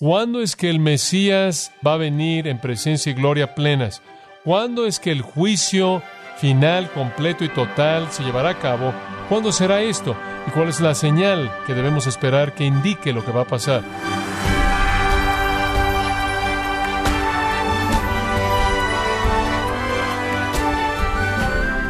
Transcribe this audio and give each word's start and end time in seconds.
¿Cuándo 0.00 0.40
es 0.40 0.56
que 0.56 0.70
el 0.70 0.80
Mesías 0.80 1.72
va 1.86 1.92
a 1.92 1.98
venir 1.98 2.48
en 2.48 2.58
presencia 2.58 3.12
y 3.12 3.14
gloria 3.14 3.54
plenas? 3.54 4.00
¿Cuándo 4.44 4.86
es 4.86 4.98
que 4.98 5.12
el 5.12 5.20
juicio 5.20 6.02
final, 6.38 6.90
completo 6.92 7.44
y 7.44 7.50
total 7.50 8.10
se 8.10 8.22
llevará 8.22 8.48
a 8.48 8.58
cabo? 8.58 8.94
¿Cuándo 9.28 9.52
será 9.52 9.82
esto? 9.82 10.16
¿Y 10.48 10.52
cuál 10.52 10.70
es 10.70 10.80
la 10.80 10.94
señal 10.94 11.52
que 11.66 11.74
debemos 11.74 12.06
esperar 12.06 12.54
que 12.54 12.64
indique 12.64 13.12
lo 13.12 13.22
que 13.22 13.30
va 13.30 13.42
a 13.42 13.44
pasar? 13.44 13.82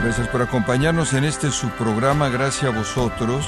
Gracias 0.03 0.27
por 0.27 0.43
acompañarnos 0.43 1.13
en 1.13 1.23
este 1.23 1.53
su 1.53 1.69
programa 1.69 2.29
Gracias 2.29 2.75
a 2.75 2.77
vosotros 2.77 3.47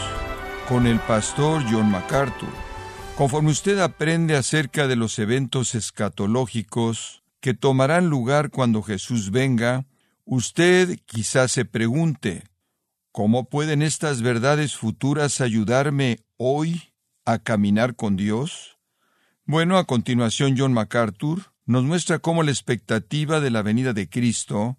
con 0.68 0.86
el 0.86 1.00
pastor 1.00 1.64
John 1.68 1.90
MacArthur. 1.90 2.71
Conforme 3.22 3.52
usted 3.52 3.78
aprende 3.78 4.34
acerca 4.34 4.88
de 4.88 4.96
los 4.96 5.16
eventos 5.20 5.76
escatológicos 5.76 7.22
que 7.38 7.54
tomarán 7.54 8.08
lugar 8.08 8.50
cuando 8.50 8.82
Jesús 8.82 9.30
venga, 9.30 9.86
usted 10.24 10.98
quizás 11.06 11.52
se 11.52 11.64
pregunte, 11.64 12.42
¿cómo 13.12 13.48
pueden 13.48 13.80
estas 13.80 14.22
verdades 14.22 14.74
futuras 14.74 15.40
ayudarme 15.40 16.18
hoy 16.36 16.94
a 17.24 17.38
caminar 17.38 17.94
con 17.94 18.16
Dios? 18.16 18.80
Bueno, 19.44 19.78
a 19.78 19.84
continuación 19.84 20.56
John 20.58 20.72
MacArthur 20.72 21.52
nos 21.64 21.84
muestra 21.84 22.18
cómo 22.18 22.42
la 22.42 22.50
expectativa 22.50 23.38
de 23.38 23.52
la 23.52 23.62
venida 23.62 23.92
de 23.92 24.08
Cristo 24.08 24.78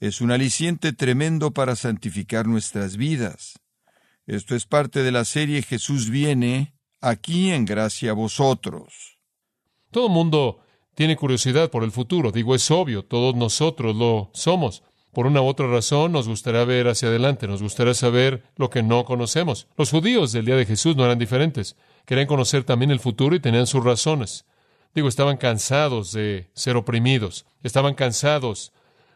es 0.00 0.22
un 0.22 0.30
aliciente 0.30 0.94
tremendo 0.94 1.50
para 1.50 1.76
santificar 1.76 2.46
nuestras 2.46 2.96
vidas. 2.96 3.60
Esto 4.26 4.56
es 4.56 4.64
parte 4.64 5.02
de 5.02 5.12
la 5.12 5.26
serie 5.26 5.60
Jesús 5.60 6.08
viene, 6.08 6.72
aquí 7.02 7.50
en 7.50 7.66
gracia 7.66 8.12
a 8.12 8.14
vosotros. 8.14 9.18
Todo 9.90 10.08
mundo 10.08 10.60
tiene 10.94 11.16
curiosidad 11.16 11.70
por 11.70 11.84
el 11.84 11.90
futuro, 11.90 12.32
digo, 12.32 12.54
es 12.54 12.70
obvio, 12.70 13.04
todos 13.04 13.34
nosotros 13.34 13.94
lo 13.94 14.30
somos. 14.32 14.82
Por 15.12 15.26
una 15.26 15.42
u 15.42 15.46
otra 15.46 15.66
razón 15.66 16.12
nos 16.12 16.26
gustaría 16.26 16.64
ver 16.64 16.88
hacia 16.88 17.08
adelante, 17.08 17.46
nos 17.46 17.62
gustaría 17.62 17.92
saber 17.92 18.44
lo 18.56 18.70
que 18.70 18.82
no 18.82 19.04
conocemos. 19.04 19.68
Los 19.76 19.90
judíos 19.90 20.32
del 20.32 20.46
día 20.46 20.56
de 20.56 20.64
Jesús 20.64 20.96
no 20.96 21.04
eran 21.04 21.18
diferentes, 21.18 21.76
querían 22.06 22.26
conocer 22.26 22.64
también 22.64 22.90
el 22.90 23.00
futuro 23.00 23.36
y 23.36 23.40
tenían 23.40 23.66
sus 23.66 23.84
razones. 23.84 24.46
Digo, 24.94 25.08
estaban 25.08 25.36
cansados 25.36 26.12
de 26.12 26.50
ser 26.54 26.76
oprimidos, 26.76 27.46
estaban 27.62 27.94
cansados 27.94 28.72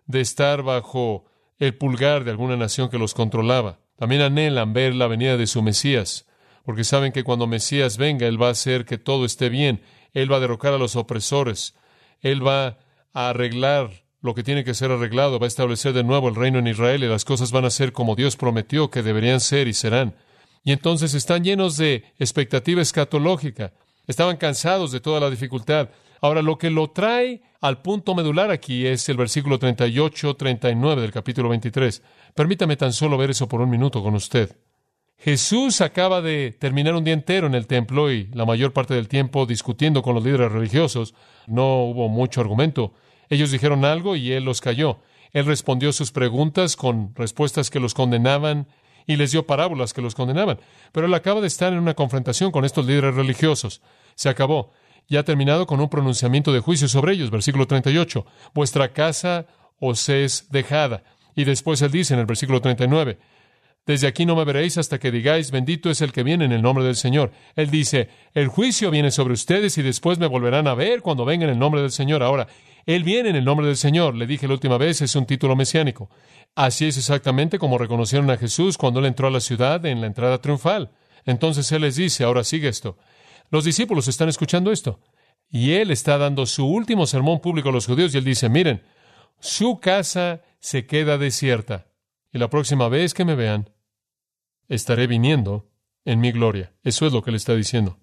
de 0.06 0.20
estar 0.20 0.62
bajo 0.62 1.24
el 1.58 1.74
pulgar 1.74 2.24
de 2.24 2.30
alguna 2.30 2.56
nación 2.56 2.90
que 2.90 2.98
los 2.98 3.14
controlaba. 3.14 3.78
También 3.96 4.20
anhelan 4.20 4.74
ver 4.74 4.94
la 4.94 5.06
venida 5.06 5.38
de 5.38 5.46
su 5.46 5.62
Mesías, 5.62 6.26
porque 6.66 6.82
saben 6.82 7.12
que 7.12 7.22
cuando 7.22 7.46
Mesías 7.46 7.96
venga, 7.96 8.26
Él 8.26 8.42
va 8.42 8.48
a 8.48 8.50
hacer 8.50 8.84
que 8.84 8.98
todo 8.98 9.24
esté 9.24 9.48
bien, 9.48 9.80
Él 10.12 10.30
va 10.30 10.38
a 10.38 10.40
derrocar 10.40 10.74
a 10.74 10.78
los 10.78 10.96
opresores, 10.96 11.76
Él 12.20 12.44
va 12.44 12.78
a 13.12 13.28
arreglar 13.28 14.02
lo 14.20 14.34
que 14.34 14.42
tiene 14.42 14.64
que 14.64 14.74
ser 14.74 14.90
arreglado, 14.90 15.38
va 15.38 15.46
a 15.46 15.48
establecer 15.48 15.92
de 15.92 16.02
nuevo 16.02 16.28
el 16.28 16.34
reino 16.34 16.58
en 16.58 16.66
Israel 16.66 17.04
y 17.04 17.06
las 17.06 17.24
cosas 17.24 17.52
van 17.52 17.66
a 17.66 17.70
ser 17.70 17.92
como 17.92 18.16
Dios 18.16 18.36
prometió 18.36 18.90
que 18.90 19.04
deberían 19.04 19.38
ser 19.38 19.68
y 19.68 19.74
serán. 19.74 20.16
Y 20.64 20.72
entonces 20.72 21.14
están 21.14 21.44
llenos 21.44 21.76
de 21.76 22.02
expectativa 22.18 22.82
escatológica, 22.82 23.72
estaban 24.08 24.36
cansados 24.36 24.90
de 24.90 24.98
toda 24.98 25.20
la 25.20 25.30
dificultad. 25.30 25.90
Ahora, 26.20 26.42
lo 26.42 26.58
que 26.58 26.70
lo 26.70 26.90
trae 26.90 27.42
al 27.60 27.80
punto 27.80 28.16
medular 28.16 28.50
aquí 28.50 28.86
es 28.86 29.08
el 29.08 29.16
versículo 29.16 29.60
38-39 29.60 30.96
del 30.96 31.12
capítulo 31.12 31.48
23. 31.50 32.02
Permítame 32.34 32.76
tan 32.76 32.92
solo 32.92 33.16
ver 33.16 33.30
eso 33.30 33.46
por 33.46 33.60
un 33.60 33.70
minuto 33.70 34.02
con 34.02 34.16
usted. 34.16 34.56
Jesús 35.18 35.80
acaba 35.80 36.20
de 36.20 36.56
terminar 36.58 36.94
un 36.94 37.04
día 37.04 37.14
entero 37.14 37.46
en 37.46 37.54
el 37.54 37.66
templo 37.66 38.12
y 38.12 38.28
la 38.32 38.44
mayor 38.44 38.72
parte 38.72 38.94
del 38.94 39.08
tiempo 39.08 39.46
discutiendo 39.46 40.02
con 40.02 40.14
los 40.14 40.24
líderes 40.24 40.52
religiosos. 40.52 41.14
No 41.46 41.84
hubo 41.84 42.08
mucho 42.08 42.40
argumento. 42.40 42.92
Ellos 43.28 43.50
dijeron 43.50 43.84
algo 43.84 44.14
y 44.14 44.32
él 44.32 44.44
los 44.44 44.60
cayó. 44.60 45.00
Él 45.32 45.46
respondió 45.46 45.92
sus 45.92 46.12
preguntas 46.12 46.76
con 46.76 47.14
respuestas 47.14 47.70
que 47.70 47.80
los 47.80 47.94
condenaban 47.94 48.68
y 49.06 49.16
les 49.16 49.32
dio 49.32 49.46
parábolas 49.46 49.92
que 49.92 50.02
los 50.02 50.14
condenaban. 50.14 50.58
Pero 50.92 51.06
él 51.06 51.14
acaba 51.14 51.40
de 51.40 51.46
estar 51.46 51.72
en 51.72 51.78
una 51.78 51.94
confrontación 51.94 52.50
con 52.50 52.64
estos 52.64 52.86
líderes 52.86 53.14
religiosos. 53.14 53.82
Se 54.14 54.28
acabó. 54.28 54.72
Ya 55.08 55.20
ha 55.20 55.24
terminado 55.24 55.66
con 55.66 55.80
un 55.80 55.88
pronunciamiento 55.88 56.52
de 56.52 56.60
juicio 56.60 56.88
sobre 56.88 57.12
ellos. 57.12 57.30
Versículo 57.30 57.66
38. 57.66 58.26
Vuestra 58.54 58.92
casa 58.92 59.46
os 59.78 60.08
es 60.08 60.50
dejada. 60.50 61.04
Y 61.34 61.44
después 61.44 61.82
él 61.82 61.92
dice 61.92 62.14
en 62.14 62.20
el 62.20 62.26
versículo 62.26 62.60
39, 62.60 63.18
desde 63.86 64.08
aquí 64.08 64.26
no 64.26 64.34
me 64.34 64.44
veréis 64.44 64.78
hasta 64.78 64.98
que 64.98 65.12
digáis, 65.12 65.52
bendito 65.52 65.90
es 65.90 66.00
el 66.00 66.10
que 66.10 66.24
viene 66.24 66.44
en 66.44 66.50
el 66.50 66.60
nombre 66.60 66.84
del 66.84 66.96
Señor. 66.96 67.30
Él 67.54 67.70
dice, 67.70 68.08
el 68.34 68.48
juicio 68.48 68.90
viene 68.90 69.12
sobre 69.12 69.34
ustedes 69.34 69.78
y 69.78 69.82
después 69.82 70.18
me 70.18 70.26
volverán 70.26 70.66
a 70.66 70.74
ver 70.74 71.02
cuando 71.02 71.24
venga 71.24 71.44
en 71.44 71.50
el 71.50 71.58
nombre 71.60 71.80
del 71.80 71.92
Señor. 71.92 72.24
Ahora, 72.24 72.48
Él 72.84 73.04
viene 73.04 73.30
en 73.30 73.36
el 73.36 73.44
nombre 73.44 73.68
del 73.68 73.76
Señor. 73.76 74.16
Le 74.16 74.26
dije 74.26 74.48
la 74.48 74.54
última 74.54 74.76
vez, 74.76 75.02
es 75.02 75.14
un 75.14 75.24
título 75.24 75.54
mesiánico. 75.54 76.10
Así 76.56 76.86
es 76.86 76.98
exactamente 76.98 77.60
como 77.60 77.78
reconocieron 77.78 78.28
a 78.28 78.36
Jesús 78.36 78.76
cuando 78.76 78.98
Él 78.98 79.06
entró 79.06 79.28
a 79.28 79.30
la 79.30 79.38
ciudad 79.38 79.86
en 79.86 80.00
la 80.00 80.08
entrada 80.08 80.40
triunfal. 80.40 80.90
Entonces 81.24 81.70
Él 81.70 81.82
les 81.82 81.94
dice, 81.94 82.24
ahora 82.24 82.42
sigue 82.42 82.66
esto. 82.66 82.98
Los 83.50 83.64
discípulos 83.64 84.08
están 84.08 84.28
escuchando 84.28 84.72
esto. 84.72 84.98
Y 85.48 85.74
Él 85.74 85.92
está 85.92 86.18
dando 86.18 86.44
su 86.46 86.66
último 86.66 87.06
sermón 87.06 87.38
público 87.38 87.68
a 87.68 87.72
los 87.72 87.86
judíos 87.86 88.12
y 88.12 88.18
Él 88.18 88.24
dice, 88.24 88.48
miren, 88.48 88.82
su 89.38 89.78
casa 89.78 90.42
se 90.58 90.86
queda 90.86 91.18
desierta. 91.18 91.86
Y 92.32 92.38
la 92.38 92.50
próxima 92.50 92.88
vez 92.88 93.14
que 93.14 93.24
me 93.24 93.36
vean, 93.36 93.70
estaré 94.68 95.06
viniendo 95.06 95.68
en 96.04 96.20
mi 96.20 96.32
gloria. 96.32 96.72
Eso 96.82 97.06
es 97.06 97.12
lo 97.12 97.22
que 97.22 97.30
le 97.30 97.36
está 97.36 97.54
diciendo. 97.54 97.98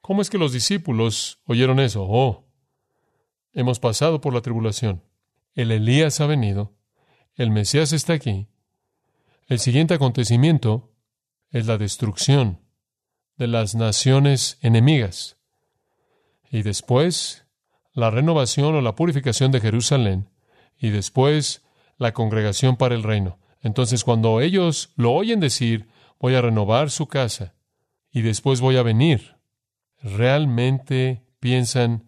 ¿Cómo 0.00 0.22
es 0.22 0.30
que 0.30 0.38
los 0.38 0.52
discípulos 0.52 1.40
oyeron 1.46 1.80
eso? 1.80 2.06
Oh, 2.08 2.46
hemos 3.52 3.80
pasado 3.80 4.20
por 4.20 4.32
la 4.32 4.40
tribulación. 4.40 5.02
El 5.54 5.72
Elías 5.72 6.20
ha 6.20 6.26
venido. 6.26 6.74
El 7.34 7.50
Mesías 7.50 7.92
está 7.92 8.12
aquí. 8.12 8.46
El 9.48 9.58
siguiente 9.58 9.94
acontecimiento 9.94 10.92
es 11.50 11.66
la 11.66 11.76
destrucción 11.76 12.60
de 13.36 13.48
las 13.48 13.74
naciones 13.74 14.58
enemigas. 14.60 15.38
Y 16.50 16.62
después, 16.62 17.46
la 17.92 18.10
renovación 18.10 18.74
o 18.74 18.80
la 18.80 18.94
purificación 18.94 19.50
de 19.50 19.60
Jerusalén. 19.60 20.30
Y 20.78 20.90
después, 20.90 21.64
la 21.96 22.12
congregación 22.12 22.76
para 22.76 22.94
el 22.94 23.02
reino. 23.02 23.39
Entonces, 23.62 24.04
cuando 24.04 24.40
ellos 24.40 24.90
lo 24.96 25.12
oyen 25.12 25.40
decir, 25.40 25.88
voy 26.18 26.34
a 26.34 26.40
renovar 26.40 26.90
su 26.90 27.06
casa 27.06 27.54
y 28.10 28.22
después 28.22 28.60
voy 28.60 28.76
a 28.76 28.82
venir, 28.82 29.36
realmente 30.02 31.22
piensan 31.40 32.04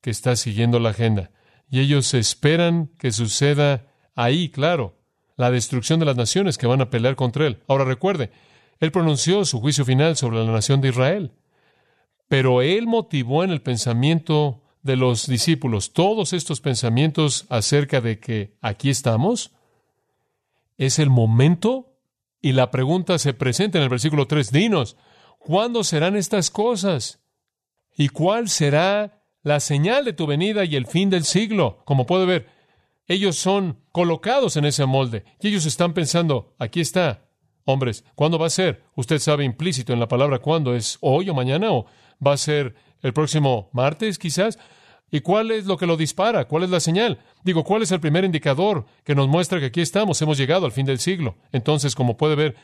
que 0.00 0.10
está 0.10 0.36
siguiendo 0.36 0.78
la 0.78 0.90
agenda. 0.90 1.30
Y 1.70 1.80
ellos 1.80 2.12
esperan 2.12 2.90
que 2.98 3.12
suceda 3.12 3.86
ahí, 4.14 4.50
claro, 4.50 4.98
la 5.36 5.50
destrucción 5.50 6.00
de 6.00 6.06
las 6.06 6.16
naciones 6.16 6.58
que 6.58 6.66
van 6.66 6.82
a 6.82 6.90
pelear 6.90 7.16
contra 7.16 7.46
él. 7.46 7.62
Ahora 7.66 7.84
recuerde, 7.84 8.30
él 8.78 8.92
pronunció 8.92 9.44
su 9.44 9.60
juicio 9.60 9.84
final 9.84 10.16
sobre 10.16 10.44
la 10.44 10.52
nación 10.52 10.80
de 10.80 10.88
Israel, 10.88 11.32
pero 12.28 12.62
él 12.62 12.86
motivó 12.86 13.44
en 13.44 13.50
el 13.50 13.62
pensamiento 13.62 14.62
de 14.82 14.96
los 14.96 15.26
discípulos 15.26 15.92
todos 15.92 16.32
estos 16.32 16.60
pensamientos 16.60 17.46
acerca 17.48 18.00
de 18.00 18.18
que 18.18 18.56
aquí 18.60 18.90
estamos 18.90 19.52
es 20.76 20.98
el 20.98 21.10
momento 21.10 21.98
y 22.40 22.52
la 22.52 22.70
pregunta 22.70 23.18
se 23.18 23.34
presenta 23.34 23.78
en 23.78 23.84
el 23.84 23.90
versículo 23.90 24.26
3. 24.26 24.50
Dinos, 24.50 24.96
¿cuándo 25.38 25.84
serán 25.84 26.16
estas 26.16 26.50
cosas? 26.50 27.20
¿Y 27.96 28.08
cuál 28.08 28.48
será 28.48 29.22
la 29.42 29.60
señal 29.60 30.04
de 30.04 30.12
tu 30.12 30.26
venida 30.26 30.64
y 30.64 30.76
el 30.76 30.86
fin 30.86 31.10
del 31.10 31.24
siglo? 31.24 31.82
Como 31.84 32.06
puede 32.06 32.26
ver, 32.26 32.48
ellos 33.06 33.36
son 33.36 33.80
colocados 33.92 34.56
en 34.56 34.64
ese 34.64 34.86
molde 34.86 35.24
y 35.40 35.48
ellos 35.48 35.66
están 35.66 35.92
pensando, 35.92 36.54
aquí 36.58 36.80
está, 36.80 37.28
hombres, 37.64 38.04
¿cuándo 38.14 38.38
va 38.38 38.46
a 38.46 38.50
ser? 38.50 38.84
Usted 38.94 39.18
sabe 39.18 39.44
implícito 39.44 39.92
en 39.92 40.00
la 40.00 40.08
palabra 40.08 40.38
cuándo, 40.38 40.74
¿es 40.74 40.98
hoy 41.00 41.28
o 41.28 41.34
mañana 41.34 41.72
o 41.72 41.86
va 42.24 42.32
a 42.32 42.38
ser 42.38 42.74
el 43.02 43.12
próximo 43.12 43.70
martes 43.72 44.18
quizás? 44.18 44.58
¿Y 45.14 45.20
cuál 45.20 45.50
es 45.50 45.66
lo 45.66 45.76
que 45.76 45.84
lo 45.86 45.98
dispara? 45.98 46.46
¿Cuál 46.46 46.62
es 46.62 46.70
la 46.70 46.80
señal? 46.80 47.18
Digo, 47.44 47.64
¿cuál 47.64 47.82
es 47.82 47.92
el 47.92 48.00
primer 48.00 48.24
indicador 48.24 48.86
que 49.04 49.14
nos 49.14 49.28
muestra 49.28 49.60
que 49.60 49.66
aquí 49.66 49.82
estamos? 49.82 50.22
Hemos 50.22 50.38
llegado 50.38 50.64
al 50.64 50.72
fin 50.72 50.86
del 50.86 50.98
siglo. 50.98 51.36
Entonces, 51.52 51.94
como 51.94 52.16
puede 52.16 52.34
ver, 52.34 52.56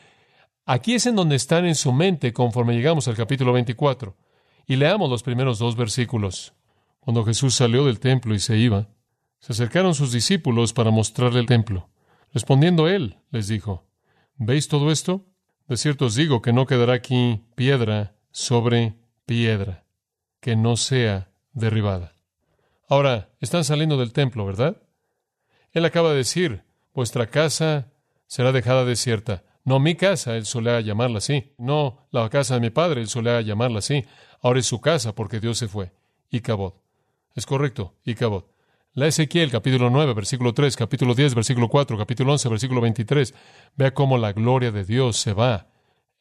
aquí 0.65 0.95
es 0.95 1.05
en 1.05 1.15
donde 1.15 1.35
están 1.35 1.67
en 1.67 1.75
su 1.75 1.93
mente 1.93 2.33
conforme 2.33 2.73
llegamos 2.73 3.07
al 3.07 3.15
capítulo 3.15 3.53
24. 3.53 4.17
Y 4.65 4.77
leamos 4.77 5.11
los 5.11 5.21
primeros 5.21 5.59
dos 5.59 5.75
versículos. 5.75 6.53
Cuando 6.99 7.23
Jesús 7.23 7.53
salió 7.53 7.85
del 7.85 7.99
templo 7.99 8.33
y 8.33 8.39
se 8.39 8.57
iba, 8.57 8.89
se 9.39 9.53
acercaron 9.53 9.93
sus 9.93 10.11
discípulos 10.11 10.73
para 10.73 10.89
mostrarle 10.89 11.41
el 11.41 11.45
templo. 11.45 11.89
Respondiendo 12.33 12.87
él, 12.87 13.19
les 13.29 13.47
dijo, 13.47 13.85
¿Veis 14.37 14.67
todo 14.67 14.89
esto? 14.89 15.23
De 15.67 15.77
cierto 15.77 16.05
os 16.05 16.15
digo 16.15 16.41
que 16.41 16.51
no 16.51 16.65
quedará 16.65 16.93
aquí 16.93 17.43
piedra 17.53 18.15
sobre 18.31 18.95
piedra, 19.27 19.85
que 20.39 20.55
no 20.55 20.77
sea 20.77 21.29
derribada. 21.53 22.15
Ahora, 22.89 23.29
están 23.39 23.63
saliendo 23.63 23.97
del 23.97 24.13
templo, 24.13 24.47
¿verdad? 24.47 24.81
Él 25.73 25.85
acaba 25.85 26.09
de 26.09 26.17
decir, 26.17 26.63
vuestra 26.91 27.27
casa 27.27 27.91
será 28.25 28.51
dejada 28.51 28.83
desierta. 28.83 29.43
No 29.63 29.79
mi 29.79 29.93
casa, 29.93 30.35
él 30.35 30.47
solía 30.47 30.81
llamarla 30.81 31.19
así. 31.19 31.53
No 31.59 32.07
la 32.09 32.27
casa 32.29 32.55
de 32.55 32.61
mi 32.61 32.71
padre, 32.71 33.01
él 33.01 33.07
solía 33.07 33.41
llamarla 33.41 33.77
así. 33.77 34.05
Ahora 34.41 34.59
es 34.59 34.65
su 34.65 34.81
casa 34.81 35.13
porque 35.13 35.39
Dios 35.39 35.59
se 35.59 35.67
fue. 35.67 35.91
Icabod. 36.31 36.73
Es 37.35 37.45
correcto, 37.45 37.93
Icabod. 38.05 38.45
La 38.93 39.05
Ezequiel, 39.05 39.51
capítulo 39.51 39.91
9, 39.91 40.15
versículo 40.15 40.55
3, 40.55 40.75
capítulo 40.75 41.13
10, 41.13 41.35
versículo 41.35 41.69
4, 41.69 41.95
capítulo 41.95 42.31
11, 42.31 42.49
versículo 42.49 42.81
23. 42.81 43.35
Vea 43.75 43.93
cómo 43.93 44.17
la 44.17 44.33
gloria 44.33 44.71
de 44.71 44.83
Dios 44.83 45.17
se 45.17 45.33
va. 45.33 45.67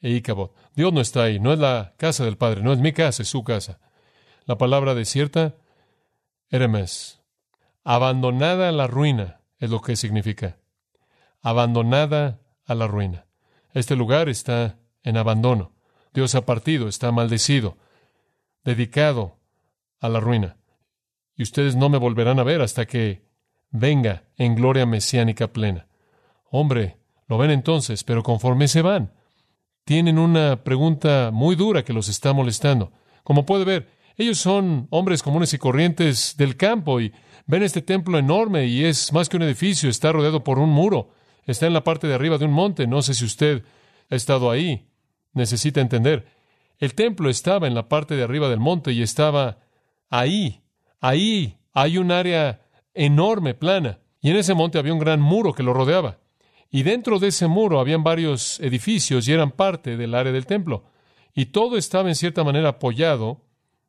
E 0.03 0.11
Icabod. 0.11 0.51
Dios 0.77 0.93
no 0.93 1.01
está 1.01 1.23
ahí, 1.23 1.41
no 1.41 1.55
es 1.55 1.59
la 1.59 1.95
casa 1.97 2.27
del 2.27 2.37
Padre, 2.37 2.63
no 2.63 2.75
es 2.75 2.79
mi 2.79 2.93
casa, 2.93 3.23
es 3.23 3.29
su 3.31 3.43
casa. 3.43 3.81
La 4.45 4.59
palabra 4.59 4.95
desierta, 4.95 5.55
Eremes. 6.51 7.21
Abandonada 7.85 8.71
a 8.71 8.73
la 8.73 8.87
ruina 8.87 9.41
es 9.59 9.71
lo 9.71 9.81
que 9.81 9.97
significa. 9.97 10.57
Abandonada 11.43 12.41
a 12.65 12.75
la 12.75 12.87
ruina. 12.87 13.27
Este 13.75 13.97
lugar 13.97 14.29
está 14.29 14.79
en 15.03 15.17
abandono. 15.17 15.73
Dios 16.15 16.35
ha 16.35 16.47
partido, 16.47 16.89
está 16.89 17.13
maldecido, 17.13 17.77
dedicado 18.65 19.37
a 20.01 20.09
la 20.09 20.21
ruina. 20.21 20.57
Y 21.37 21.43
ustedes 21.43 21.77
no 21.77 21.89
me 21.89 21.99
volverán 21.99 22.39
a 22.39 22.45
ver 22.45 22.63
hasta 22.63 22.87
que 22.87 23.23
venga 23.71 24.25
en 24.37 24.55
gloria 24.55 24.87
mesiánica 24.87 25.49
plena. 25.49 25.87
Hombre, 26.51 26.97
lo 27.27 27.37
ven 27.37 27.51
entonces, 27.51 28.05
pero 28.05 28.23
conforme 28.23 28.69
se 28.69 28.83
van, 28.83 29.13
tienen 29.85 30.19
una 30.19 30.65
pregunta 30.65 31.31
muy 31.33 31.57
dura 31.57 31.85
que 31.85 31.93
los 31.93 32.09
está 32.09 32.33
molestando. 32.33 32.93
Como 33.23 33.45
puede 33.45 33.65
ver, 33.65 33.89
ellos 34.19 34.39
son 34.39 34.89
hombres 34.91 35.23
comunes 35.23 35.55
y 35.55 35.59
corrientes 35.59 36.37
del 36.37 36.57
campo 36.57 37.01
y 37.01 37.13
ven 37.47 37.63
este 37.63 37.83
templo 37.83 38.19
enorme 38.19 38.67
y 38.67 38.85
es 38.85 39.13
más 39.13 39.29
que 39.29 39.37
un 39.37 39.45
edificio, 39.45 39.89
está 39.89 40.11
rodeado 40.11 40.43
por 40.43 40.59
un 40.59 40.71
muro, 40.71 41.11
está 41.47 41.67
en 41.69 41.73
la 41.73 41.85
parte 41.85 42.09
de 42.09 42.15
arriba 42.15 42.37
de 42.37 42.45
un 42.45 42.53
monte. 42.53 42.89
No 42.89 43.01
sé 43.01 43.15
si 43.15 43.25
usted 43.25 43.63
ha 44.11 44.17
estado 44.17 44.51
ahí, 44.51 44.89
necesita 45.35 45.81
entender. 45.81 46.27
El 46.79 46.95
templo 46.95 47.31
estaba 47.31 47.69
en 47.69 47.75
la 47.75 47.89
parte 47.89 48.17
de 48.17 48.25
arriba 48.25 48.49
del 48.49 48.59
monte 48.59 48.93
y 48.93 49.03
estaba 49.03 49.59
ahí. 50.11 50.63
Ahí 51.01 51.59
hay 51.73 51.97
un 51.97 52.11
área 52.11 52.63
enorme, 52.95 53.55
plana. 53.55 54.01
Y 54.21 54.31
en 54.31 54.37
ese 54.37 54.55
monte 54.55 54.79
había 54.79 54.93
un 54.93 54.99
gran 54.99 55.21
muro 55.21 55.53
que 55.53 55.63
lo 55.63 55.73
rodeaba. 55.73 56.19
Y 56.71 56.83
dentro 56.83 57.21
de 57.21 57.29
ese 57.29 57.47
muro 57.47 57.79
habían 57.79 58.03
varios 58.03 58.59
edificios 58.59 59.29
y 59.29 59.33
eran 59.33 59.53
parte 59.53 59.97
del 59.97 60.15
área 60.15 60.33
del 60.33 60.47
templo. 60.47 60.85
Y 61.35 61.47
todo 61.47 61.77
estaba 61.77 62.09
en 62.09 62.17
cierta 62.17 62.43
manera 62.43 62.71
apoyado 62.71 63.48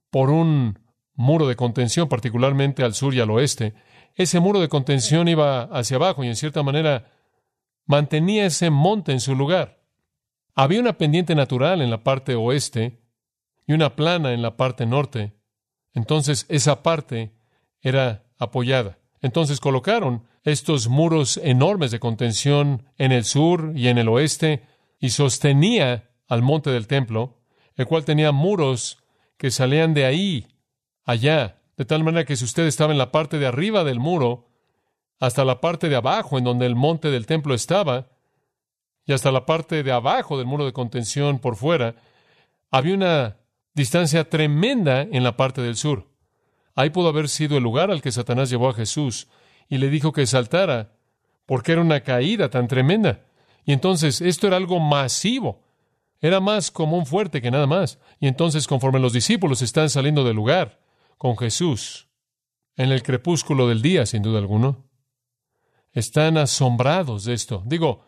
por 0.09 0.29
un 0.29 0.79
muro 1.13 1.47
de 1.47 1.55
contención, 1.55 2.07
particularmente 2.07 2.83
al 2.83 2.93
sur 2.93 3.13
y 3.13 3.19
al 3.19 3.29
oeste. 3.29 3.73
Ese 4.15 4.39
muro 4.39 4.59
de 4.59 4.69
contención 4.69 5.27
iba 5.27 5.63
hacia 5.63 5.97
abajo 5.97 6.23
y 6.23 6.27
en 6.27 6.35
cierta 6.35 6.63
manera 6.63 7.11
mantenía 7.85 8.45
ese 8.45 8.69
monte 8.69 9.11
en 9.11 9.19
su 9.19 9.35
lugar. 9.35 9.81
Había 10.55 10.79
una 10.79 10.97
pendiente 10.97 11.35
natural 11.35 11.81
en 11.81 11.89
la 11.89 12.03
parte 12.03 12.35
oeste 12.35 13.01
y 13.65 13.73
una 13.73 13.95
plana 13.95 14.33
en 14.33 14.41
la 14.41 14.57
parte 14.57 14.85
norte. 14.85 15.33
Entonces 15.93 16.45
esa 16.49 16.83
parte 16.83 17.33
era 17.81 18.25
apoyada. 18.37 18.99
Entonces 19.21 19.59
colocaron 19.59 20.23
estos 20.43 20.87
muros 20.87 21.37
enormes 21.43 21.91
de 21.91 21.99
contención 21.99 22.83
en 22.97 23.11
el 23.11 23.25
sur 23.25 23.73
y 23.75 23.89
en 23.89 23.97
el 23.97 24.07
oeste 24.07 24.63
y 24.99 25.09
sostenía 25.09 26.09
al 26.27 26.41
monte 26.41 26.69
del 26.69 26.87
templo, 26.87 27.41
el 27.75 27.85
cual 27.85 28.05
tenía 28.05 28.31
muros 28.31 29.03
que 29.39 29.51
salían 29.51 29.93
de 29.93 30.05
ahí, 30.05 30.47
allá, 31.05 31.61
de 31.77 31.85
tal 31.85 32.03
manera 32.03 32.25
que 32.25 32.35
si 32.35 32.43
usted 32.43 32.67
estaba 32.67 32.91
en 32.91 32.97
la 32.97 33.09
parte 33.09 33.39
de 33.39 33.47
arriba 33.47 33.85
del 33.85 34.01
muro, 34.01 34.49
hasta 35.17 35.45
la 35.45 35.61
parte 35.61 35.87
de 35.87 35.95
abajo 35.95 36.37
en 36.37 36.43
donde 36.43 36.65
el 36.65 36.75
monte 36.75 37.09
del 37.09 37.25
templo 37.25 37.53
estaba, 37.55 38.09
y 39.05 39.13
hasta 39.13 39.31
la 39.31 39.45
parte 39.45 39.81
de 39.81 39.91
abajo 39.93 40.37
del 40.37 40.45
muro 40.45 40.65
de 40.65 40.73
contención 40.73 41.39
por 41.39 41.55
fuera, 41.55 41.95
había 42.69 42.93
una 42.93 43.37
distancia 43.73 44.29
tremenda 44.29 45.03
en 45.03 45.23
la 45.23 45.37
parte 45.37 45.61
del 45.61 45.77
sur. 45.77 46.09
Ahí 46.75 46.89
pudo 46.89 47.07
haber 47.07 47.29
sido 47.29 47.55
el 47.55 47.63
lugar 47.63 47.91
al 47.91 48.01
que 48.01 48.11
Satanás 48.11 48.49
llevó 48.49 48.67
a 48.67 48.73
Jesús 48.73 49.29
y 49.69 49.77
le 49.77 49.89
dijo 49.89 50.11
que 50.11 50.27
saltara, 50.27 50.97
porque 51.45 51.71
era 51.71 51.81
una 51.81 52.01
caída 52.01 52.49
tan 52.49 52.67
tremenda. 52.67 53.21
Y 53.63 53.71
entonces 53.71 54.19
esto 54.19 54.47
era 54.47 54.57
algo 54.57 54.81
masivo, 54.81 55.63
era 56.21 56.39
más 56.39 56.71
como 56.71 56.97
un 56.97 57.05
fuerte 57.05 57.41
que 57.41 57.51
nada 57.51 57.67
más. 57.67 57.99
Y 58.19 58.27
entonces 58.27 58.67
conforme 58.67 58.99
los 58.99 59.13
discípulos 59.13 59.61
están 59.61 59.89
saliendo 59.89 60.23
del 60.23 60.35
lugar 60.35 60.79
con 61.17 61.37
Jesús, 61.37 62.07
en 62.75 62.91
el 62.91 63.03
crepúsculo 63.03 63.67
del 63.67 63.81
día, 63.81 64.05
sin 64.05 64.21
duda 64.21 64.39
alguno, 64.39 64.89
están 65.91 66.37
asombrados 66.37 67.25
de 67.25 67.33
esto. 67.33 67.63
Digo, 67.65 68.05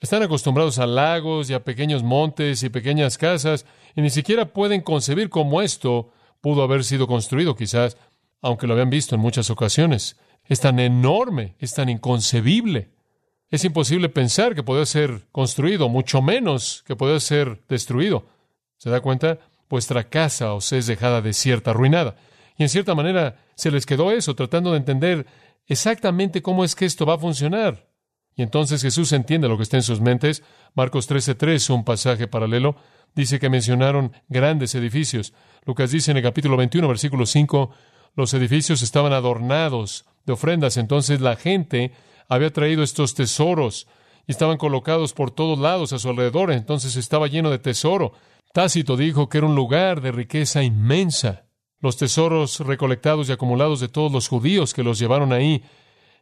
están 0.00 0.22
acostumbrados 0.22 0.78
a 0.78 0.86
lagos 0.86 1.50
y 1.50 1.54
a 1.54 1.64
pequeños 1.64 2.02
montes 2.02 2.62
y 2.62 2.68
pequeñas 2.68 3.18
casas 3.18 3.66
y 3.94 4.02
ni 4.02 4.10
siquiera 4.10 4.52
pueden 4.52 4.82
concebir 4.82 5.30
cómo 5.30 5.62
esto 5.62 6.10
pudo 6.40 6.62
haber 6.62 6.84
sido 6.84 7.06
construido 7.06 7.56
quizás, 7.56 7.96
aunque 8.40 8.66
lo 8.66 8.74
habían 8.74 8.90
visto 8.90 9.14
en 9.14 9.20
muchas 9.20 9.50
ocasiones. 9.50 10.16
Es 10.44 10.60
tan 10.60 10.78
enorme, 10.78 11.56
es 11.58 11.74
tan 11.74 11.88
inconcebible. 11.88 12.95
Es 13.50 13.64
imposible 13.64 14.08
pensar 14.08 14.54
que 14.54 14.64
pueda 14.64 14.84
ser 14.86 15.28
construido, 15.30 15.88
mucho 15.88 16.20
menos 16.20 16.82
que 16.86 16.96
pueda 16.96 17.18
ser 17.20 17.62
destruido. 17.68 18.26
¿Se 18.76 18.90
da 18.90 19.00
cuenta? 19.00 19.38
Vuestra 19.68 20.08
casa 20.08 20.52
os 20.52 20.72
es 20.72 20.86
dejada 20.86 21.22
desierta, 21.22 21.70
arruinada. 21.70 22.16
Y 22.58 22.64
en 22.64 22.68
cierta 22.68 22.94
manera 22.94 23.36
se 23.54 23.70
les 23.70 23.86
quedó 23.86 24.10
eso, 24.10 24.34
tratando 24.34 24.72
de 24.72 24.78
entender 24.78 25.26
exactamente 25.66 26.42
cómo 26.42 26.64
es 26.64 26.74
que 26.74 26.84
esto 26.84 27.06
va 27.06 27.14
a 27.14 27.18
funcionar. 27.18 27.88
Y 28.34 28.42
entonces 28.42 28.82
Jesús 28.82 29.12
entiende 29.12 29.48
lo 29.48 29.56
que 29.56 29.62
está 29.62 29.76
en 29.76 29.82
sus 29.82 30.00
mentes. 30.00 30.42
Marcos 30.74 31.08
13:3, 31.08 31.70
un 31.70 31.84
pasaje 31.84 32.26
paralelo, 32.26 32.76
dice 33.14 33.38
que 33.38 33.48
mencionaron 33.48 34.12
grandes 34.28 34.74
edificios. 34.74 35.32
Lucas 35.64 35.90
dice 35.90 36.10
en 36.10 36.18
el 36.18 36.22
capítulo 36.22 36.56
21, 36.56 36.86
versículo 36.86 37.26
5, 37.26 37.70
los 38.14 38.34
edificios 38.34 38.82
estaban 38.82 39.12
adornados 39.12 40.04
de 40.26 40.34
ofrendas. 40.34 40.76
Entonces 40.76 41.20
la 41.20 41.36
gente 41.36 41.92
había 42.28 42.52
traído 42.52 42.82
estos 42.82 43.14
tesoros 43.14 43.86
y 44.26 44.32
estaban 44.32 44.58
colocados 44.58 45.12
por 45.12 45.30
todos 45.30 45.58
lados 45.58 45.92
a 45.92 45.98
su 45.98 46.08
alrededor. 46.08 46.52
Entonces 46.52 46.96
estaba 46.96 47.28
lleno 47.28 47.50
de 47.50 47.58
tesoro. 47.58 48.12
Tácito 48.52 48.96
dijo 48.96 49.28
que 49.28 49.38
era 49.38 49.46
un 49.46 49.54
lugar 49.54 50.00
de 50.00 50.12
riqueza 50.12 50.62
inmensa. 50.62 51.46
Los 51.80 51.96
tesoros 51.96 52.60
recolectados 52.60 53.28
y 53.28 53.32
acumulados 53.32 53.80
de 53.80 53.88
todos 53.88 54.10
los 54.10 54.28
judíos 54.28 54.74
que 54.74 54.82
los 54.82 54.98
llevaron 54.98 55.32
ahí 55.32 55.62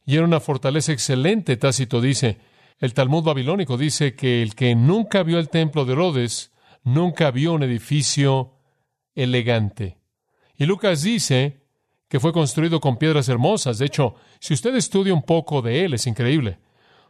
y 0.06 0.17
era 0.17 0.25
una 0.25 0.41
fortaleza 0.41 0.93
excelente, 0.93 1.56
Tácito 1.56 2.01
dice. 2.01 2.39
El 2.79 2.93
Talmud 2.93 3.23
babilónico 3.23 3.79
dice 3.79 4.15
que 4.15 4.43
el 4.43 4.55
que 4.55 4.75
nunca 4.75 5.23
vio 5.23 5.39
el 5.39 5.49
templo 5.49 5.85
de 5.85 5.93
Herodes, 5.93 6.53
nunca 6.83 7.31
vio 7.31 7.53
un 7.53 7.62
edificio 7.62 8.59
elegante. 9.15 9.99
Y 10.57 10.67
Lucas 10.67 11.03
dice 11.03 11.63
que 12.14 12.20
fue 12.20 12.32
construido 12.32 12.80
con 12.80 12.97
piedras 12.97 13.28
hermosas. 13.28 13.78
De 13.78 13.87
hecho, 13.87 14.14
si 14.38 14.54
usted 14.54 14.73
estudia 14.76 15.12
un 15.12 15.25
poco 15.25 15.62
de 15.62 15.85
él, 15.85 15.94
es 15.94 16.06
increíble. 16.06 16.59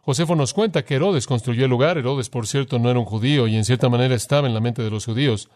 Josefo 0.01 0.35
nos 0.35 0.55
cuenta 0.55 0.83
que 0.83 0.95
Herodes 0.95 1.27
construyó 1.27 1.65
el 1.65 1.71
lugar. 1.71 1.99
Herodes, 1.99 2.31
por 2.31 2.47
cierto, 2.47 2.79
no 2.79 2.89
era 2.89 2.99
un 2.99 3.05
judío 3.05 3.47
y 3.47 3.55
en 3.55 3.67
cierta 3.67 3.91
manera 3.91 4.15
estaba 4.15 4.49
en 4.49 4.55
la 4.55 4.61
mente 4.61 4.83
de 4.83 4.89
los 4.89 5.05
judíos. 5.05 5.51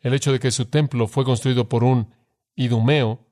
El 0.00 0.14
hecho 0.14 0.32
de 0.32 0.40
que 0.40 0.50
su 0.50 0.64
templo 0.70 1.06
fue 1.06 1.26
construido 1.26 1.68
por 1.68 1.84
un 1.84 2.14
idumeo 2.56 3.26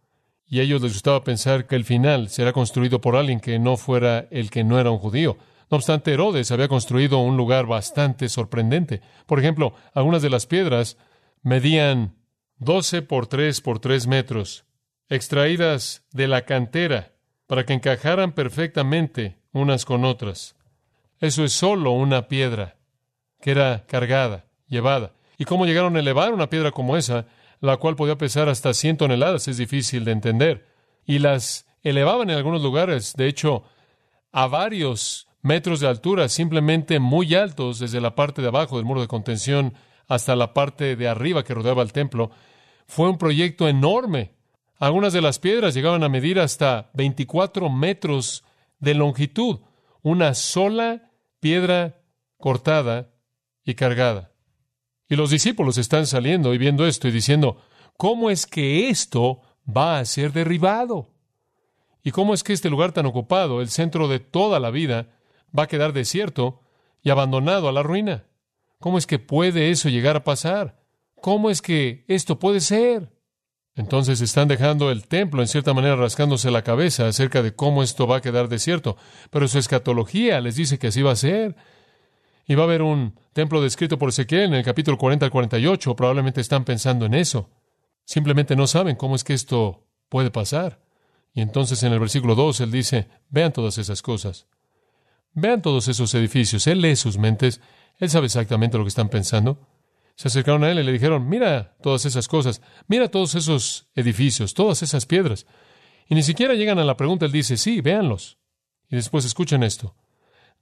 y 0.46 0.60
a 0.60 0.62
ellos 0.62 0.82
les 0.82 0.92
gustaba 0.92 1.24
pensar 1.24 1.66
que 1.66 1.76
el 1.76 1.86
final 1.86 2.28
será 2.28 2.52
construido 2.52 3.00
por 3.00 3.16
alguien 3.16 3.40
que 3.40 3.58
no 3.58 3.78
fuera 3.78 4.28
el 4.30 4.50
que 4.50 4.62
no 4.62 4.78
era 4.78 4.90
un 4.90 4.98
judío. 4.98 5.38
No 5.70 5.78
obstante, 5.78 6.12
Herodes 6.12 6.52
había 6.52 6.68
construido 6.68 7.16
un 7.16 7.38
lugar 7.38 7.64
bastante 7.64 8.28
sorprendente. 8.28 9.00
Por 9.24 9.38
ejemplo, 9.38 9.72
algunas 9.94 10.20
de 10.20 10.28
las 10.28 10.44
piedras 10.44 10.98
medían 11.40 12.14
12 12.58 13.00
por 13.00 13.26
3 13.26 13.58
por 13.62 13.78
3 13.78 14.06
metros, 14.06 14.65
extraídas 15.08 16.04
de 16.12 16.28
la 16.28 16.44
cantera 16.44 17.12
para 17.46 17.64
que 17.64 17.72
encajaran 17.72 18.32
perfectamente 18.32 19.38
unas 19.52 19.84
con 19.84 20.04
otras. 20.04 20.56
Eso 21.20 21.44
es 21.44 21.52
solo 21.52 21.92
una 21.92 22.28
piedra 22.28 22.76
que 23.40 23.52
era 23.52 23.86
cargada, 23.86 24.46
llevada. 24.66 25.12
¿Y 25.38 25.44
cómo 25.44 25.66
llegaron 25.66 25.96
a 25.96 26.00
elevar 26.00 26.32
una 26.32 26.50
piedra 26.50 26.70
como 26.70 26.96
esa? 26.96 27.26
la 27.60 27.76
cual 27.78 27.96
podía 27.96 28.18
pesar 28.18 28.48
hasta 28.48 28.74
100 28.74 28.98
toneladas, 28.98 29.48
es 29.48 29.56
difícil 29.56 30.04
de 30.04 30.12
entender. 30.12 30.66
Y 31.04 31.18
las 31.18 31.66
elevaban 31.82 32.30
en 32.30 32.36
algunos 32.36 32.62
lugares, 32.62 33.14
de 33.16 33.28
hecho, 33.28 33.64
a 34.32 34.46
varios 34.46 35.28
metros 35.42 35.80
de 35.80 35.88
altura, 35.88 36.28
simplemente 36.28 36.98
muy 36.98 37.34
altos 37.34 37.78
desde 37.78 38.00
la 38.00 38.14
parte 38.14 38.42
de 38.42 38.48
abajo 38.48 38.76
del 38.76 38.84
muro 38.84 39.00
de 39.00 39.08
contención 39.08 39.74
hasta 40.08 40.36
la 40.36 40.52
parte 40.52 40.96
de 40.96 41.08
arriba 41.08 41.44
que 41.44 41.54
rodeaba 41.54 41.82
el 41.82 41.92
templo. 41.92 42.30
Fue 42.86 43.08
un 43.08 43.18
proyecto 43.18 43.68
enorme. 43.68 44.32
Algunas 44.78 45.12
de 45.12 45.22
las 45.22 45.38
piedras 45.38 45.74
llegaban 45.74 46.04
a 46.04 46.08
medir 46.08 46.38
hasta 46.38 46.90
24 46.94 47.70
metros 47.70 48.44
de 48.78 48.94
longitud, 48.94 49.60
una 50.02 50.34
sola 50.34 51.10
piedra 51.40 52.02
cortada 52.36 53.10
y 53.64 53.74
cargada. 53.74 54.32
Y 55.08 55.16
los 55.16 55.30
discípulos 55.30 55.78
están 55.78 56.06
saliendo 56.06 56.52
y 56.52 56.58
viendo 56.58 56.86
esto 56.86 57.08
y 57.08 57.10
diciendo, 57.10 57.58
¿cómo 57.96 58.30
es 58.30 58.46
que 58.46 58.88
esto 58.90 59.40
va 59.66 59.98
a 59.98 60.04
ser 60.04 60.32
derribado? 60.32 61.10
¿Y 62.02 62.10
cómo 62.10 62.34
es 62.34 62.44
que 62.44 62.52
este 62.52 62.70
lugar 62.70 62.92
tan 62.92 63.06
ocupado, 63.06 63.60
el 63.60 63.68
centro 63.68 64.08
de 64.08 64.20
toda 64.20 64.60
la 64.60 64.70
vida, 64.70 65.08
va 65.56 65.64
a 65.64 65.68
quedar 65.68 65.92
desierto 65.92 66.60
y 67.02 67.10
abandonado 67.10 67.68
a 67.68 67.72
la 67.72 67.82
ruina? 67.82 68.24
¿Cómo 68.78 68.98
es 68.98 69.06
que 69.06 69.18
puede 69.18 69.70
eso 69.70 69.88
llegar 69.88 70.16
a 70.16 70.24
pasar? 70.24 70.82
¿Cómo 71.20 71.50
es 71.50 71.62
que 71.62 72.04
esto 72.08 72.38
puede 72.38 72.60
ser? 72.60 73.15
Entonces 73.76 74.22
están 74.22 74.48
dejando 74.48 74.90
el 74.90 75.06
templo, 75.06 75.42
en 75.42 75.48
cierta 75.48 75.74
manera, 75.74 75.96
rascándose 75.96 76.50
la 76.50 76.62
cabeza 76.62 77.06
acerca 77.06 77.42
de 77.42 77.54
cómo 77.54 77.82
esto 77.82 78.06
va 78.06 78.16
a 78.16 78.20
quedar 78.22 78.48
desierto. 78.48 78.96
Pero 79.30 79.46
su 79.48 79.58
escatología 79.58 80.40
les 80.40 80.56
dice 80.56 80.78
que 80.78 80.86
así 80.86 81.02
va 81.02 81.12
a 81.12 81.16
ser. 81.16 81.56
Y 82.46 82.54
va 82.54 82.62
a 82.62 82.66
haber 82.66 82.80
un 82.80 83.18
templo 83.34 83.60
descrito 83.60 83.98
por 83.98 84.08
Ezequiel 84.08 84.44
en 84.44 84.54
el 84.54 84.64
capítulo 84.64 84.96
40 84.96 85.26
al 85.26 85.30
48. 85.30 85.94
Probablemente 85.94 86.40
están 86.40 86.64
pensando 86.64 87.04
en 87.04 87.12
eso. 87.12 87.50
Simplemente 88.06 88.56
no 88.56 88.66
saben 88.66 88.96
cómo 88.96 89.14
es 89.14 89.24
que 89.24 89.34
esto 89.34 89.84
puede 90.08 90.30
pasar. 90.30 90.80
Y 91.34 91.42
entonces 91.42 91.82
en 91.82 91.92
el 91.92 92.00
versículo 92.00 92.34
2 92.34 92.62
él 92.62 92.70
dice, 92.70 93.08
vean 93.28 93.52
todas 93.52 93.76
esas 93.76 94.00
cosas. 94.00 94.46
Vean 95.34 95.60
todos 95.60 95.88
esos 95.88 96.14
edificios. 96.14 96.66
Él 96.66 96.80
lee 96.80 96.96
sus 96.96 97.18
mentes. 97.18 97.60
Él 97.98 98.08
sabe 98.08 98.24
exactamente 98.24 98.78
lo 98.78 98.84
que 98.84 98.88
están 98.88 99.10
pensando 99.10 99.60
se 100.16 100.28
acercaron 100.28 100.64
a 100.64 100.70
él 100.70 100.78
y 100.78 100.82
le 100.82 100.92
dijeron, 100.92 101.28
mira 101.28 101.76
todas 101.82 102.06
esas 102.06 102.26
cosas, 102.26 102.62
mira 102.88 103.10
todos 103.10 103.34
esos 103.34 103.86
edificios, 103.94 104.54
todas 104.54 104.82
esas 104.82 105.04
piedras. 105.04 105.46
Y 106.08 106.14
ni 106.14 106.22
siquiera 106.22 106.54
llegan 106.54 106.78
a 106.78 106.84
la 106.84 106.96
pregunta, 106.96 107.26
él 107.26 107.32
dice, 107.32 107.58
sí, 107.58 107.82
véanlos. 107.82 108.38
Y 108.88 108.96
después 108.96 109.24
escuchen 109.26 109.62
esto. 109.62 109.94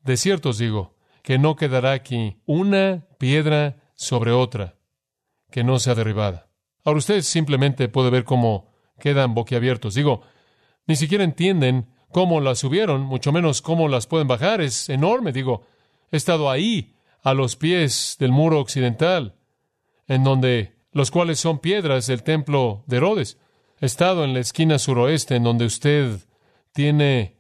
De 0.03 0.17
cierto 0.17 0.51
os 0.51 0.59
digo, 0.59 0.97
que 1.23 1.39
no 1.39 1.55
quedará 1.55 1.93
aquí 1.93 2.37
una 2.47 3.07
piedra 3.19 3.77
sobre 3.95 4.33
otra 4.33 4.77
que 5.51 5.63
no 5.63 5.79
sea 5.79 5.95
derribada. 5.95 6.51
Ahora 6.85 6.99
ustedes 6.99 7.27
simplemente 7.27 7.89
puede 7.89 8.11
ver 8.11 8.25
cómo 8.25 8.73
quedan 8.99 9.35
boquiabiertos. 9.35 9.95
Digo, 9.95 10.23
ni 10.87 10.97
siquiera 10.97 11.23
entienden 11.23 11.95
cómo 12.11 12.41
las 12.41 12.59
subieron, 12.59 13.03
mucho 13.03 13.31
menos 13.31 13.63
cómo 13.63 13.89
las 13.89 14.07
pueden 14.07 14.27
bajar. 14.27 14.61
Es 14.61 14.89
enorme. 14.89 15.33
Digo, 15.33 15.65
he 16.11 16.17
estado 16.17 16.51
ahí, 16.51 16.97
a 17.23 17.33
los 17.33 17.57
pies 17.57 18.17
del 18.19 18.33
muro 18.33 18.61
occidental 18.61 19.37
en 20.09 20.25
donde 20.25 20.75
los 20.95 21.11
cuales 21.11 21.41
son 21.41 21.59
piedras 21.59 22.07
del 22.07 22.23
templo 22.23 22.85
de 22.87 22.99
Herodes. 22.99 23.39
He 23.81 23.87
estado 23.87 24.25
en 24.25 24.33
la 24.33 24.41
esquina 24.41 24.79
suroeste, 24.79 25.37
en 25.37 25.43
donde 25.43 25.67
usted 25.67 26.21
tiene 26.73 27.37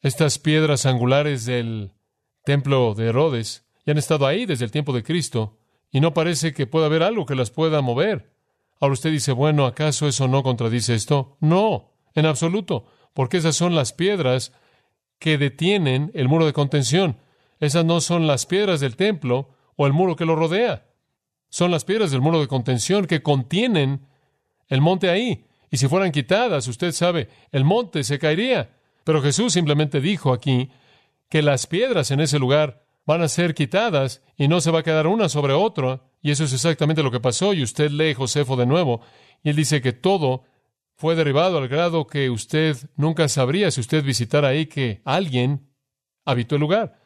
estas 0.00 0.38
piedras 0.38 0.86
angulares 0.86 1.44
del 1.44 1.92
templo 2.44 2.94
de 2.94 3.08
Herodes, 3.08 3.66
y 3.84 3.90
han 3.90 3.98
estado 3.98 4.26
ahí 4.26 4.46
desde 4.46 4.64
el 4.64 4.70
tiempo 4.70 4.92
de 4.92 5.02
Cristo, 5.02 5.58
y 5.90 6.00
no 6.00 6.14
parece 6.14 6.54
que 6.54 6.66
pueda 6.66 6.86
haber 6.86 7.02
algo 7.02 7.26
que 7.26 7.34
las 7.34 7.50
pueda 7.50 7.80
mover. 7.80 8.32
Ahora 8.80 8.94
usted 8.94 9.10
dice, 9.10 9.32
bueno, 9.32 9.66
¿acaso 9.66 10.06
eso 10.06 10.28
no 10.28 10.42
contradice 10.42 10.94
esto? 10.94 11.36
No, 11.40 11.90
en 12.14 12.26
absoluto, 12.26 12.86
porque 13.12 13.38
esas 13.38 13.56
son 13.56 13.74
las 13.74 13.92
piedras 13.92 14.52
que 15.18 15.36
detienen 15.36 16.12
el 16.14 16.28
muro 16.28 16.46
de 16.46 16.52
contención. 16.52 17.16
Esas 17.58 17.84
no 17.84 18.00
son 18.00 18.26
las 18.26 18.46
piedras 18.46 18.80
del 18.80 18.96
templo 18.96 19.50
o 19.76 19.86
el 19.86 19.92
muro 19.92 20.16
que 20.16 20.26
lo 20.26 20.36
rodea 20.36 20.86
son 21.54 21.70
las 21.70 21.84
piedras 21.84 22.10
del 22.10 22.20
muro 22.20 22.40
de 22.40 22.48
contención 22.48 23.06
que 23.06 23.22
contienen 23.22 24.08
el 24.66 24.80
monte 24.80 25.08
ahí. 25.08 25.44
Y 25.70 25.76
si 25.76 25.86
fueran 25.86 26.10
quitadas, 26.10 26.66
usted 26.66 26.90
sabe, 26.90 27.28
el 27.52 27.62
monte 27.62 28.02
se 28.02 28.18
caería. 28.18 28.70
Pero 29.04 29.22
Jesús 29.22 29.52
simplemente 29.52 30.00
dijo 30.00 30.32
aquí 30.32 30.72
que 31.28 31.42
las 31.42 31.68
piedras 31.68 32.10
en 32.10 32.18
ese 32.18 32.40
lugar 32.40 32.82
van 33.06 33.22
a 33.22 33.28
ser 33.28 33.54
quitadas 33.54 34.20
y 34.36 34.48
no 34.48 34.60
se 34.60 34.72
va 34.72 34.80
a 34.80 34.82
quedar 34.82 35.06
una 35.06 35.28
sobre 35.28 35.52
otra. 35.52 36.02
Y 36.22 36.32
eso 36.32 36.42
es 36.42 36.52
exactamente 36.52 37.04
lo 37.04 37.12
que 37.12 37.20
pasó. 37.20 37.54
Y 37.54 37.62
usted 37.62 37.92
lee 37.92 38.14
Josefo 38.14 38.56
de 38.56 38.66
nuevo. 38.66 39.02
Y 39.44 39.50
él 39.50 39.54
dice 39.54 39.80
que 39.80 39.92
todo 39.92 40.42
fue 40.96 41.14
derribado 41.14 41.58
al 41.58 41.68
grado 41.68 42.08
que 42.08 42.30
usted 42.30 42.76
nunca 42.96 43.28
sabría 43.28 43.70
si 43.70 43.80
usted 43.80 44.02
visitara 44.02 44.48
ahí 44.48 44.66
que 44.66 45.02
alguien 45.04 45.70
habitó 46.24 46.56
el 46.56 46.62
lugar. 46.62 46.98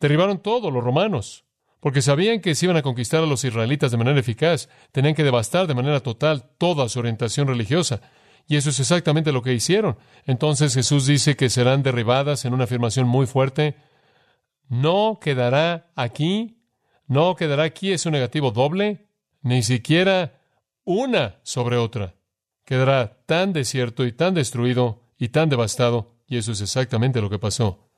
Derribaron 0.00 0.42
todo 0.42 0.72
los 0.72 0.82
romanos 0.82 1.44
porque 1.80 2.02
sabían 2.02 2.40
que 2.40 2.54
si 2.54 2.66
iban 2.66 2.76
a 2.76 2.82
conquistar 2.82 3.22
a 3.22 3.26
los 3.26 3.44
israelitas 3.44 3.90
de 3.90 3.96
manera 3.96 4.18
eficaz, 4.18 4.68
tenían 4.92 5.14
que 5.14 5.24
devastar 5.24 5.66
de 5.66 5.74
manera 5.74 6.00
total 6.00 6.50
toda 6.58 6.88
su 6.88 6.98
orientación 6.98 7.46
religiosa. 7.46 8.00
Y 8.48 8.56
eso 8.56 8.70
es 8.70 8.80
exactamente 8.80 9.30
lo 9.30 9.42
que 9.42 9.52
hicieron. 9.52 9.98
Entonces 10.24 10.74
Jesús 10.74 11.06
dice 11.06 11.36
que 11.36 11.50
serán 11.50 11.82
derribadas 11.82 12.44
en 12.44 12.54
una 12.54 12.64
afirmación 12.64 13.06
muy 13.06 13.26
fuerte. 13.26 13.76
No 14.68 15.18
quedará 15.20 15.90
aquí, 15.94 16.62
no 17.06 17.36
quedará 17.36 17.64
aquí, 17.64 17.92
es 17.92 18.06
un 18.06 18.12
negativo 18.12 18.50
doble, 18.50 19.06
ni 19.42 19.62
siquiera 19.62 20.40
una 20.84 21.40
sobre 21.42 21.76
otra. 21.76 22.14
Quedará 22.64 23.22
tan 23.26 23.52
desierto 23.52 24.04
y 24.04 24.12
tan 24.12 24.34
destruido 24.34 25.02
y 25.18 25.28
tan 25.28 25.48
devastado, 25.48 26.16
y 26.26 26.38
eso 26.38 26.52
es 26.52 26.60
exactamente 26.60 27.20
lo 27.20 27.30
que 27.30 27.38
pasó. 27.38 27.90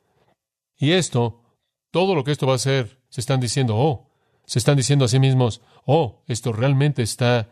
Y 0.76 0.92
esto, 0.92 1.42
todo 1.90 2.14
lo 2.14 2.24
que 2.24 2.32
esto 2.32 2.46
va 2.46 2.54
a 2.54 2.58
ser 2.58 2.99
se 3.10 3.20
están 3.20 3.40
diciendo, 3.40 3.76
oh, 3.76 4.08
se 4.46 4.58
están 4.58 4.76
diciendo 4.76 5.04
a 5.04 5.08
sí 5.08 5.18
mismos, 5.18 5.60
oh, 5.84 6.22
esto 6.26 6.52
realmente 6.52 7.02
está 7.02 7.50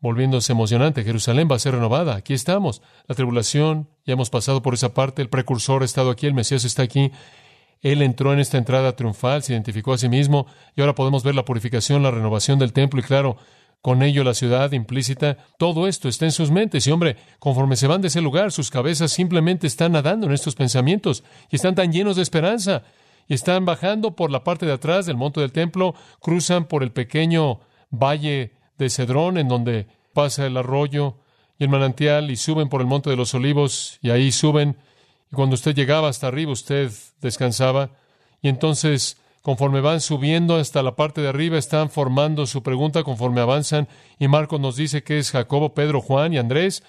volviéndose 0.00 0.52
emocionante. 0.52 1.04
Jerusalén 1.04 1.48
va 1.50 1.56
a 1.56 1.60
ser 1.60 1.74
renovada. 1.74 2.16
Aquí 2.16 2.34
estamos. 2.34 2.82
La 3.06 3.14
tribulación, 3.14 3.88
ya 4.04 4.14
hemos 4.14 4.30
pasado 4.30 4.62
por 4.62 4.74
esa 4.74 4.94
parte. 4.94 5.22
El 5.22 5.28
precursor 5.28 5.82
ha 5.82 5.84
estado 5.84 6.10
aquí, 6.10 6.26
el 6.26 6.34
Mesías 6.34 6.64
está 6.64 6.82
aquí. 6.82 7.12
Él 7.80 8.02
entró 8.02 8.32
en 8.32 8.40
esta 8.40 8.58
entrada 8.58 8.96
triunfal, 8.96 9.42
se 9.42 9.52
identificó 9.52 9.92
a 9.92 9.98
sí 9.98 10.08
mismo 10.08 10.46
y 10.74 10.80
ahora 10.80 10.94
podemos 10.94 11.22
ver 11.22 11.34
la 11.34 11.44
purificación, 11.44 12.02
la 12.02 12.10
renovación 12.10 12.58
del 12.58 12.72
templo 12.72 12.98
y 12.98 13.04
claro, 13.04 13.36
con 13.80 14.02
ello 14.02 14.24
la 14.24 14.34
ciudad 14.34 14.72
implícita. 14.72 15.38
Todo 15.58 15.86
esto 15.86 16.08
está 16.08 16.24
en 16.24 16.32
sus 16.32 16.50
mentes 16.50 16.86
y 16.86 16.90
hombre, 16.90 17.16
conforme 17.38 17.76
se 17.76 17.86
van 17.86 18.00
de 18.00 18.08
ese 18.08 18.20
lugar, 18.20 18.50
sus 18.50 18.70
cabezas 18.70 19.12
simplemente 19.12 19.68
están 19.68 19.92
nadando 19.92 20.26
en 20.26 20.32
estos 20.32 20.56
pensamientos 20.56 21.22
y 21.50 21.56
están 21.56 21.76
tan 21.76 21.92
llenos 21.92 22.16
de 22.16 22.22
esperanza 22.22 22.82
y 23.28 23.34
están 23.34 23.64
bajando 23.64 24.16
por 24.16 24.30
la 24.30 24.42
parte 24.42 24.66
de 24.66 24.72
atrás 24.72 25.06
del 25.06 25.16
monte 25.16 25.40
del 25.40 25.52
templo, 25.52 25.94
cruzan 26.20 26.64
por 26.64 26.82
el 26.82 26.92
pequeño 26.92 27.60
valle 27.90 28.52
de 28.78 28.90
Cedrón, 28.90 29.36
en 29.36 29.48
donde 29.48 29.86
pasa 30.14 30.46
el 30.46 30.56
arroyo 30.56 31.16
y 31.58 31.64
el 31.64 31.70
manantial, 31.70 32.30
y 32.30 32.36
suben 32.36 32.68
por 32.68 32.80
el 32.80 32.86
monte 32.86 33.10
de 33.10 33.16
los 33.16 33.34
olivos, 33.34 33.98
y 34.00 34.10
ahí 34.10 34.32
suben, 34.32 34.78
y 35.30 35.34
cuando 35.34 35.54
usted 35.54 35.74
llegaba 35.74 36.08
hasta 36.08 36.28
arriba, 36.28 36.52
usted 36.52 36.90
descansaba, 37.20 37.90
y 38.40 38.48
entonces, 38.48 39.18
conforme 39.42 39.80
van 39.80 40.00
subiendo 40.00 40.56
hasta 40.56 40.82
la 40.82 40.96
parte 40.96 41.20
de 41.20 41.28
arriba, 41.28 41.58
están 41.58 41.90
formando 41.90 42.46
su 42.46 42.62
pregunta 42.62 43.02
conforme 43.02 43.42
avanzan, 43.42 43.88
y 44.18 44.28
Marcos 44.28 44.58
nos 44.58 44.76
dice 44.76 45.02
que 45.02 45.18
es 45.18 45.32
Jacobo, 45.32 45.74
Pedro, 45.74 46.00
Juan 46.00 46.32
y 46.32 46.38
Andrés, 46.38 46.82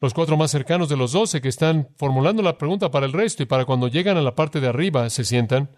los 0.00 0.14
cuatro 0.14 0.36
más 0.36 0.50
cercanos 0.50 0.88
de 0.88 0.96
los 0.96 1.12
doce 1.12 1.40
que 1.40 1.48
están 1.48 1.88
formulando 1.96 2.42
la 2.42 2.58
pregunta 2.58 2.90
para 2.90 3.06
el 3.06 3.12
resto 3.12 3.42
y 3.42 3.46
para 3.46 3.64
cuando 3.64 3.88
llegan 3.88 4.16
a 4.16 4.22
la 4.22 4.34
parte 4.34 4.60
de 4.60 4.68
arriba 4.68 5.08
se 5.10 5.24
sientan. 5.24 5.70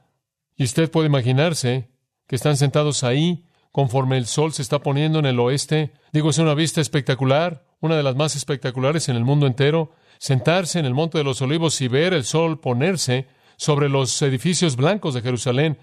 Y 0.56 0.64
usted 0.64 0.90
puede 0.90 1.08
imaginarse 1.08 1.90
que 2.26 2.36
están 2.36 2.56
sentados 2.56 3.04
ahí 3.04 3.44
conforme 3.76 4.16
el 4.16 4.26
sol 4.26 4.54
se 4.54 4.62
está 4.62 4.78
poniendo 4.80 5.18
en 5.18 5.26
el 5.26 5.38
oeste. 5.38 5.92
Digo, 6.12 6.30
es 6.30 6.38
una 6.38 6.54
vista 6.54 6.80
espectacular, 6.80 7.66
una 7.80 7.94
de 7.94 8.02
las 8.02 8.16
más 8.16 8.34
espectaculares 8.34 9.08
en 9.10 9.16
el 9.16 9.24
mundo 9.24 9.46
entero. 9.46 9.92
Sentarse 10.18 10.78
en 10.78 10.86
el 10.86 10.94
Monte 10.94 11.18
de 11.18 11.24
los 11.24 11.42
Olivos 11.42 11.78
y 11.82 11.88
ver 11.88 12.14
el 12.14 12.24
sol 12.24 12.58
ponerse 12.58 13.28
sobre 13.58 13.90
los 13.90 14.22
edificios 14.22 14.76
blancos 14.76 15.12
de 15.12 15.20
Jerusalén, 15.20 15.78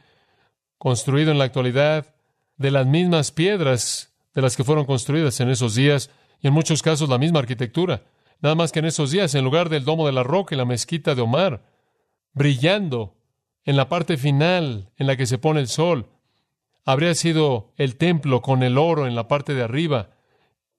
construido 0.80 1.32
en 1.32 1.38
la 1.38 1.44
actualidad 1.46 2.16
de 2.58 2.72
las 2.72 2.88
mismas 2.88 3.32
piedras 3.32 4.12
de 4.34 4.42
las 4.42 4.58
que 4.58 4.64
fueron 4.64 4.86
construidas 4.86 5.40
en 5.40 5.50
esos 5.50 5.76
días 5.76 6.10
y 6.42 6.48
en 6.48 6.54
muchos 6.54 6.82
casos 6.82 7.10
la 7.10 7.20
misma 7.20 7.40
arquitectura. 7.40 8.02
Nada 8.44 8.56
más 8.56 8.74
que 8.74 8.80
en 8.80 8.86
esos 8.86 9.10
días, 9.10 9.34
en 9.36 9.46
lugar 9.46 9.70
del 9.70 9.86
domo 9.86 10.06
de 10.06 10.12
la 10.12 10.22
roca 10.22 10.54
y 10.54 10.58
la 10.58 10.66
mezquita 10.66 11.16
de 11.16 11.22
Omar, 11.22 11.64
brillando 12.34 13.16
en 13.64 13.78
la 13.78 13.88
parte 13.88 14.18
final 14.18 14.92
en 14.98 15.08
la 15.08 15.16
que 15.16 15.26
se 15.26 15.38
pone 15.38 15.62
el 15.62 15.70
sol, 15.70 16.10
habría 16.84 17.16
sido 17.16 17.72
el 17.78 17.96
templo 17.96 18.42
con 18.42 18.62
el 18.62 18.78
oro 18.78 19.08
en 19.08 19.16
la 19.16 19.30
parte 19.30 19.54
de 19.54 19.64
arriba, 19.64 20.10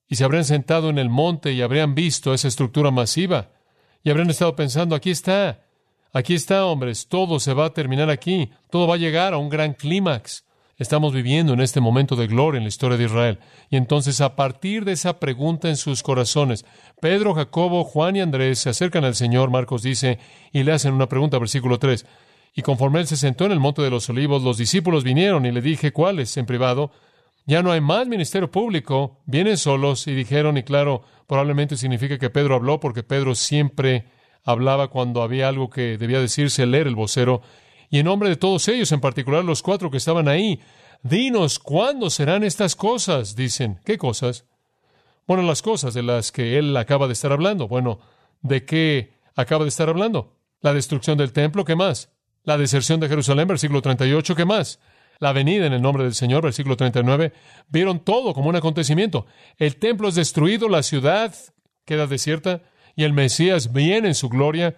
y 0.06 0.16
se 0.16 0.24
habrían 0.24 0.44
sentado 0.44 0.90
en 0.90 0.98
el 0.98 1.08
monte 1.08 1.52
y 1.52 1.62
habrían 1.62 1.94
visto 1.94 2.34
esa 2.34 2.48
estructura 2.48 2.90
masiva, 2.90 3.52
y 4.02 4.10
habrían 4.10 4.28
estado 4.28 4.54
pensando, 4.54 4.94
aquí 4.94 5.10
está, 5.10 5.64
aquí 6.12 6.34
está, 6.34 6.66
hombres, 6.66 7.08
todo 7.08 7.40
se 7.40 7.54
va 7.54 7.64
a 7.64 7.72
terminar 7.72 8.10
aquí, 8.10 8.50
todo 8.68 8.86
va 8.86 8.96
a 8.96 8.98
llegar 8.98 9.32
a 9.32 9.38
un 9.38 9.48
gran 9.48 9.72
clímax. 9.72 10.44
Estamos 10.76 11.12
viviendo 11.12 11.52
en 11.52 11.60
este 11.60 11.80
momento 11.80 12.16
de 12.16 12.26
gloria 12.26 12.58
en 12.58 12.64
la 12.64 12.68
historia 12.68 12.98
de 12.98 13.04
Israel. 13.04 13.38
Y 13.70 13.76
entonces, 13.76 14.20
a 14.20 14.34
partir 14.34 14.84
de 14.84 14.92
esa 14.92 15.20
pregunta 15.20 15.68
en 15.68 15.76
sus 15.76 16.02
corazones, 16.02 16.64
Pedro, 17.00 17.34
Jacobo, 17.34 17.84
Juan 17.84 18.16
y 18.16 18.20
Andrés 18.20 18.58
se 18.58 18.70
acercan 18.70 19.04
al 19.04 19.14
Señor, 19.14 19.50
Marcos 19.50 19.82
dice, 19.82 20.18
y 20.52 20.64
le 20.64 20.72
hacen 20.72 20.92
una 20.92 21.08
pregunta, 21.08 21.38
versículo 21.38 21.78
3. 21.78 22.04
Y 22.56 22.62
conforme 22.62 23.00
él 23.00 23.06
se 23.06 23.16
sentó 23.16 23.46
en 23.46 23.52
el 23.52 23.60
monte 23.60 23.82
de 23.82 23.90
los 23.90 24.08
olivos, 24.08 24.42
los 24.42 24.58
discípulos 24.58 25.04
vinieron 25.04 25.46
y 25.46 25.52
le 25.52 25.60
dije, 25.60 25.92
¿cuáles? 25.92 26.36
En 26.36 26.46
privado. 26.46 26.90
Ya 27.46 27.62
no 27.62 27.70
hay 27.70 27.80
más 27.80 28.06
ministerio 28.06 28.50
público, 28.50 29.20
vienen 29.26 29.58
solos 29.58 30.06
y 30.08 30.14
dijeron, 30.14 30.56
y 30.56 30.62
claro, 30.62 31.02
probablemente 31.26 31.76
significa 31.76 32.18
que 32.18 32.30
Pedro 32.30 32.54
habló 32.54 32.80
porque 32.80 33.02
Pedro 33.02 33.34
siempre 33.34 34.06
hablaba 34.44 34.88
cuando 34.88 35.22
había 35.22 35.48
algo 35.48 35.68
que 35.70 35.98
debía 35.98 36.20
decirse, 36.20 36.66
leer 36.66 36.86
el 36.86 36.94
vocero, 36.94 37.42
y 37.94 38.00
en 38.00 38.06
nombre 38.06 38.28
de 38.28 38.34
todos 38.34 38.66
ellos, 38.66 38.90
en 38.90 39.00
particular 39.00 39.44
los 39.44 39.62
cuatro 39.62 39.88
que 39.88 39.98
estaban 39.98 40.26
ahí, 40.26 40.58
dinos, 41.04 41.60
¿cuándo 41.60 42.10
serán 42.10 42.42
estas 42.42 42.74
cosas? 42.74 43.36
Dicen, 43.36 43.78
¿qué 43.84 43.98
cosas? 43.98 44.46
Bueno, 45.28 45.44
las 45.44 45.62
cosas 45.62 45.94
de 45.94 46.02
las 46.02 46.32
que 46.32 46.58
él 46.58 46.76
acaba 46.76 47.06
de 47.06 47.12
estar 47.12 47.30
hablando. 47.30 47.68
Bueno, 47.68 48.00
¿de 48.42 48.64
qué 48.64 49.14
acaba 49.36 49.62
de 49.62 49.68
estar 49.68 49.88
hablando? 49.88 50.34
La 50.60 50.74
destrucción 50.74 51.16
del 51.16 51.32
templo, 51.32 51.64
¿qué 51.64 51.76
más? 51.76 52.10
La 52.42 52.58
deserción 52.58 52.98
de 52.98 53.08
Jerusalén, 53.08 53.46
versículo 53.46 53.80
38, 53.80 54.34
¿qué 54.34 54.44
más? 54.44 54.80
la 55.20 55.32
venida 55.32 55.64
en 55.66 55.72
el 55.72 55.80
nombre 55.80 56.02
del 56.02 56.14
Señor, 56.14 56.42
versículo 56.42 56.76
39, 56.76 57.32
vieron 57.68 58.00
todo 58.00 58.34
como 58.34 58.48
un 58.48 58.56
acontecimiento. 58.56 59.24
El 59.56 59.76
templo 59.76 60.08
es 60.08 60.16
destruido, 60.16 60.68
la 60.68 60.82
ciudad 60.82 61.32
queda 61.84 62.08
desierta 62.08 62.62
y 62.96 63.04
el 63.04 63.12
Mesías 63.12 63.72
viene 63.72 64.08
en 64.08 64.14
su 64.16 64.28
gloria. 64.28 64.74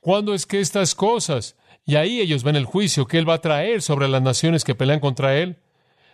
¿Cuándo 0.00 0.34
es 0.34 0.44
que 0.44 0.60
estas 0.60 0.94
cosas? 0.94 1.56
Y 1.84 1.96
ahí 1.96 2.20
ellos 2.20 2.44
ven 2.44 2.56
el 2.56 2.64
juicio 2.64 3.06
que 3.06 3.18
Él 3.18 3.28
va 3.28 3.34
a 3.34 3.40
traer 3.40 3.82
sobre 3.82 4.08
las 4.08 4.22
naciones 4.22 4.64
que 4.64 4.74
pelean 4.74 5.00
contra 5.00 5.36
Él. 5.36 5.58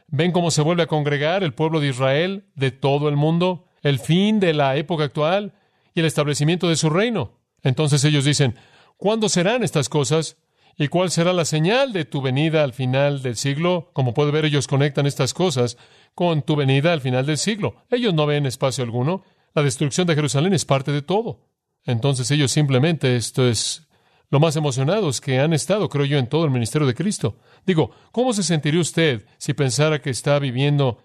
Ven 0.09 0.33
cómo 0.33 0.51
se 0.51 0.63
vuelve 0.63 0.85
a 0.85 0.87
congregar 0.87 1.43
el 1.43 1.55
pueblo 1.55 1.81
de 1.81 1.89
Israel 1.89 2.47
de 2.55 2.71
todo 2.71 3.09
el 3.09 3.17
mundo, 3.17 3.67
el 3.83 3.99
fin 3.99 4.41
de 4.41 4.55
la 4.55 4.77
época 4.77 5.05
actual 5.05 5.55
y 5.95 6.01
el 6.01 6.07
establecimiento 6.07 6.69
de 6.69 6.77
su 6.77 6.91
reino. 6.91 7.33
Entonces 7.63 8.05
ellos 8.05 8.25
dicen, 8.25 8.55
¿cuándo 8.97 9.29
serán 9.29 9.63
estas 9.63 9.89
cosas? 9.89 10.37
¿Y 10.79 10.89
cuál 10.89 11.11
será 11.11 11.33
la 11.33 11.47
señal 11.47 11.93
de 11.93 12.05
tu 12.05 12.21
venida 12.21 12.63
al 12.63 12.75
final 12.75 13.23
del 13.23 13.37
siglo? 13.37 13.91
Como 13.95 14.13
puede 14.13 14.31
ver, 14.31 14.45
ellos 14.45 14.69
conectan 14.69 15.07
estas 15.07 15.33
cosas 15.33 15.79
con 16.15 16.43
tu 16.43 16.55
venida 16.55 16.93
al 16.93 17.01
final 17.01 17.25
del 17.25 17.39
siglo. 17.39 17.77
Ellos 17.91 18.13
no 18.13 18.27
ven 18.27 18.45
espacio 18.45 18.85
alguno. 18.85 19.23
La 19.55 19.63
destrucción 19.63 20.07
de 20.07 20.15
Jerusalén 20.15 20.53
es 20.53 20.67
parte 20.67 20.93
de 20.93 21.01
todo. 21.01 21.41
Entonces 21.85 22.31
ellos 22.31 22.53
simplemente, 22.53 23.17
esto 23.17 23.49
es 23.49 23.86
lo 24.31 24.41
más 24.41 24.57
emocionados 24.57 25.21
que 25.21 25.39
han 25.39 25.53
estado, 25.53 25.89
creo 25.89 26.05
yo, 26.05 26.19
en 26.19 26.29
todo 26.29 26.45
el 26.45 26.51
ministerio 26.51 26.87
de 26.87 26.95
Cristo. 26.95 27.39
Digo, 27.65 27.91
¿cómo 28.13 28.33
se 28.33 28.43
sentiría 28.43 28.81
usted 28.81 29.25
si 29.39 29.55
pensara 29.55 30.01
que 30.01 30.11
está 30.11 30.39
viviendo 30.39 30.99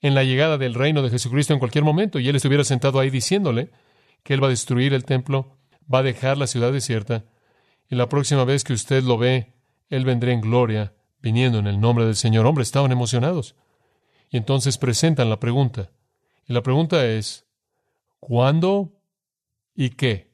en 0.00 0.14
la 0.14 0.24
llegada 0.24 0.58
del 0.58 0.74
reino 0.74 1.02
de 1.02 1.10
Jesucristo 1.10 1.52
en 1.52 1.58
cualquier 1.58 1.84
momento 1.84 2.18
y 2.18 2.28
Él 2.28 2.36
estuviera 2.36 2.64
sentado 2.64 2.98
ahí 2.98 3.10
diciéndole 3.10 3.70
que 4.22 4.34
Él 4.34 4.42
va 4.42 4.48
a 4.48 4.50
destruir 4.50 4.92
el 4.94 5.04
templo, 5.04 5.56
va 5.92 6.00
a 6.00 6.02
dejar 6.02 6.36
la 6.36 6.46
ciudad 6.46 6.72
desierta, 6.72 7.24
y 7.88 7.94
la 7.94 8.08
próxima 8.08 8.44
vez 8.44 8.64
que 8.64 8.72
usted 8.72 9.02
lo 9.04 9.16
ve, 9.16 9.52
Él 9.88 10.04
vendrá 10.04 10.32
en 10.32 10.40
gloria, 10.40 10.94
viniendo 11.20 11.58
en 11.58 11.66
el 11.66 11.80
nombre 11.80 12.04
del 12.04 12.16
Señor. 12.16 12.46
Hombre, 12.46 12.62
estaban 12.62 12.90
emocionados. 12.90 13.54
Y 14.28 14.36
entonces 14.36 14.76
presentan 14.78 15.30
la 15.30 15.38
pregunta. 15.38 15.90
Y 16.48 16.52
la 16.52 16.62
pregunta 16.62 17.06
es, 17.06 17.46
¿cuándo 18.18 18.92
y 19.74 19.90
qué? 19.90 20.32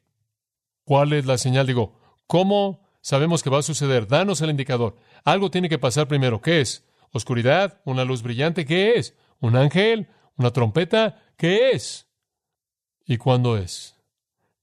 ¿Cuál 0.84 1.12
es 1.12 1.26
la 1.26 1.36
señal? 1.36 1.66
Digo, 1.66 2.00
¿cómo 2.32 2.80
sabemos 3.02 3.42
que 3.42 3.50
va 3.50 3.58
a 3.58 3.62
suceder? 3.62 4.08
Danos 4.08 4.40
el 4.40 4.48
indicador. 4.48 4.96
Algo 5.22 5.50
tiene 5.50 5.68
que 5.68 5.78
pasar 5.78 6.08
primero. 6.08 6.40
¿Qué 6.40 6.62
es? 6.62 6.82
¿Oscuridad? 7.10 7.82
¿Una 7.84 8.06
luz 8.06 8.22
brillante? 8.22 8.64
¿Qué 8.64 8.94
es? 8.94 9.14
¿Un 9.38 9.54
ángel? 9.54 10.08
¿Una 10.38 10.50
trompeta? 10.50 11.22
¿Qué 11.36 11.72
es? 11.72 12.08
¿Y 13.04 13.18
cuándo 13.18 13.58
es? 13.58 13.96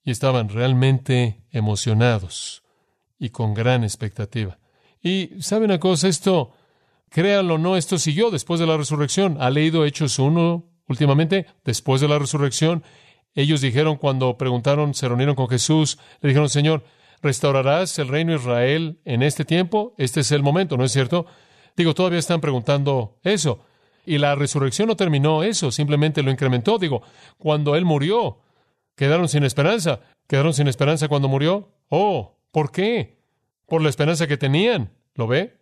Y 0.03 0.09
estaban 0.09 0.49
realmente 0.49 1.45
emocionados 1.51 2.63
y 3.19 3.29
con 3.29 3.53
gran 3.53 3.83
expectativa. 3.83 4.57
Y 4.99 5.39
sabe 5.39 5.65
una 5.65 5.79
cosa, 5.79 6.07
esto, 6.07 6.55
créanlo 7.09 7.53
o 7.53 7.59
no, 7.59 7.77
esto 7.77 7.99
siguió 7.99 8.31
después 8.31 8.59
de 8.59 8.65
la 8.65 8.77
resurrección. 8.77 9.37
¿Ha 9.39 9.51
leído 9.51 9.85
Hechos 9.85 10.17
1 10.17 10.65
últimamente? 10.87 11.45
Después 11.63 12.01
de 12.01 12.07
la 12.07 12.17
resurrección, 12.17 12.83
ellos 13.35 13.61
dijeron 13.61 13.97
cuando 13.97 14.39
preguntaron, 14.39 14.95
se 14.95 15.07
reunieron 15.07 15.35
con 15.35 15.49
Jesús, 15.49 15.99
le 16.21 16.29
dijeron, 16.29 16.49
Señor, 16.49 16.83
¿restaurarás 17.21 17.97
el 17.99 18.07
reino 18.07 18.31
de 18.31 18.39
Israel 18.39 18.99
en 19.05 19.23
este 19.23 19.45
tiempo? 19.45 19.93
Este 19.97 20.21
es 20.21 20.31
el 20.31 20.43
momento, 20.43 20.77
¿no 20.77 20.83
es 20.83 20.91
cierto? 20.91 21.25
Digo, 21.75 21.93
todavía 21.93 22.19
están 22.19 22.41
preguntando 22.41 23.19
eso. 23.23 23.59
Y 24.05 24.17
la 24.17 24.35
resurrección 24.35 24.87
no 24.87 24.95
terminó 24.95 25.43
eso, 25.43 25.71
simplemente 25.71 26.23
lo 26.23 26.31
incrementó. 26.31 26.79
Digo, 26.79 27.01
cuando 27.37 27.75
Él 27.75 27.85
murió, 27.85 28.39
quedaron 28.95 29.29
sin 29.29 29.43
esperanza. 29.43 30.01
¿Quedaron 30.27 30.53
sin 30.53 30.67
esperanza 30.67 31.07
cuando 31.07 31.27
murió? 31.27 31.71
Oh, 31.89 32.39
¿Por 32.51 32.71
qué? 32.71 33.19
Por 33.67 33.81
la 33.81 33.89
esperanza 33.89 34.27
que 34.27 34.37
tenían. 34.37 34.91
¿Lo 35.15 35.27
ve? 35.27 35.57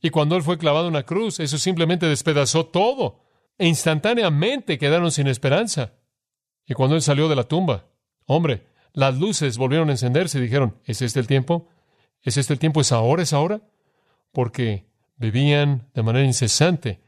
Y 0.00 0.10
cuando 0.10 0.36
Él 0.36 0.42
fue 0.42 0.58
clavado 0.58 0.86
en 0.86 0.94
una 0.94 1.04
cruz, 1.04 1.40
eso 1.40 1.58
simplemente 1.58 2.06
despedazó 2.06 2.66
todo. 2.66 3.24
E 3.58 3.66
instantáneamente 3.66 4.78
quedaron 4.78 5.10
sin 5.10 5.26
esperanza. 5.26 5.94
Y 6.66 6.74
cuando 6.74 6.94
Él 6.94 7.02
salió 7.02 7.28
de 7.28 7.36
la 7.36 7.44
tumba, 7.44 7.86
hombre, 8.26 8.66
las 8.92 9.18
luces 9.18 9.58
volvieron 9.58 9.88
a 9.88 9.92
encenderse 9.92 10.38
y 10.38 10.42
dijeron, 10.42 10.76
¿es 10.84 11.02
este 11.02 11.20
el 11.20 11.26
tiempo? 11.26 11.68
¿Es 12.22 12.36
este 12.36 12.52
el 12.52 12.58
tiempo? 12.58 12.80
¿Es 12.80 12.92
ahora? 12.92 13.22
¿Es 13.22 13.32
ahora? 13.32 13.60
Porque 14.32 14.86
vivían 15.16 15.88
de 15.94 16.02
manera 16.02 16.24
incesante 16.24 17.00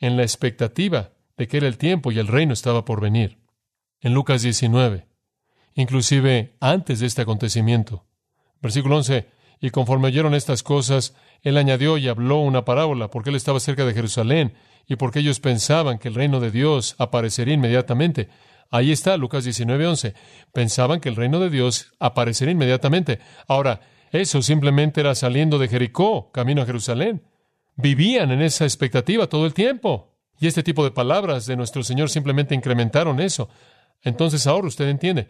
en 0.00 0.16
la 0.16 0.22
expectativa 0.22 1.12
de 1.36 1.48
que 1.48 1.56
era 1.56 1.66
el 1.66 1.78
tiempo 1.78 2.12
y 2.12 2.18
el 2.18 2.28
reino 2.28 2.52
estaba 2.52 2.84
por 2.84 3.00
venir. 3.00 3.38
En 4.00 4.14
Lucas 4.14 4.42
19, 4.42 5.06
inclusive 5.74 6.56
antes 6.60 7.00
de 7.00 7.06
este 7.06 7.22
acontecimiento, 7.22 8.06
Versículo 8.64 8.96
11. 8.96 9.26
Y 9.60 9.70
conforme 9.70 10.08
oyeron 10.08 10.34
estas 10.34 10.62
cosas, 10.62 11.14
él 11.42 11.58
añadió 11.58 11.98
y 11.98 12.08
habló 12.08 12.38
una 12.38 12.64
parábola, 12.64 13.10
porque 13.10 13.28
él 13.28 13.36
estaba 13.36 13.60
cerca 13.60 13.84
de 13.84 13.92
Jerusalén 13.92 14.54
y 14.86 14.96
porque 14.96 15.18
ellos 15.18 15.38
pensaban 15.38 15.98
que 15.98 16.08
el 16.08 16.14
reino 16.14 16.40
de 16.40 16.50
Dios 16.50 16.96
aparecería 16.98 17.52
inmediatamente. 17.52 18.30
Ahí 18.70 18.92
está 18.92 19.16
Lucas 19.16 19.44
19:11. 19.44 20.14
Pensaban 20.52 21.00
que 21.00 21.08
el 21.08 21.16
reino 21.16 21.40
de 21.40 21.50
Dios 21.50 21.92
aparecería 21.98 22.52
inmediatamente. 22.52 23.20
Ahora, 23.46 23.80
eso 24.10 24.42
simplemente 24.42 25.00
era 25.00 25.14
saliendo 25.14 25.58
de 25.58 25.68
Jericó, 25.68 26.30
camino 26.32 26.62
a 26.62 26.66
Jerusalén. 26.66 27.22
Vivían 27.76 28.30
en 28.30 28.42
esa 28.42 28.64
expectativa 28.64 29.26
todo 29.26 29.46
el 29.46 29.54
tiempo. 29.54 30.14
Y 30.38 30.46
este 30.46 30.62
tipo 30.62 30.84
de 30.84 30.90
palabras 30.90 31.46
de 31.46 31.56
nuestro 31.56 31.82
Señor 31.82 32.10
simplemente 32.10 32.54
incrementaron 32.54 33.20
eso. 33.20 33.48
Entonces 34.02 34.46
ahora 34.46 34.68
usted 34.68 34.88
entiende. 34.88 35.28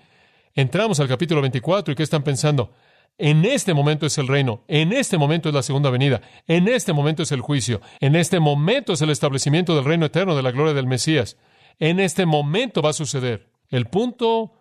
Entramos 0.54 1.00
al 1.00 1.08
capítulo 1.08 1.40
24 1.40 1.92
y 1.92 1.96
¿qué 1.96 2.02
están 2.02 2.22
pensando? 2.22 2.72
En 3.16 3.44
este 3.44 3.74
momento 3.74 4.06
es 4.06 4.18
el 4.18 4.26
reino, 4.26 4.64
en 4.66 4.92
este 4.92 5.18
momento 5.18 5.48
es 5.48 5.54
la 5.54 5.62
segunda 5.62 5.88
venida, 5.88 6.20
en 6.48 6.66
este 6.66 6.92
momento 6.92 7.22
es 7.22 7.30
el 7.30 7.40
juicio, 7.40 7.80
en 8.00 8.16
este 8.16 8.40
momento 8.40 8.92
es 8.92 9.02
el 9.02 9.10
establecimiento 9.10 9.76
del 9.76 9.84
reino 9.84 10.06
eterno 10.06 10.34
de 10.34 10.42
la 10.42 10.50
gloria 10.50 10.74
del 10.74 10.88
Mesías. 10.88 11.36
En 11.78 12.00
este 12.00 12.26
momento 12.26 12.82
va 12.82 12.90
a 12.90 12.94
suceder. 12.94 13.50
El 13.68 13.86
punto 13.86 14.52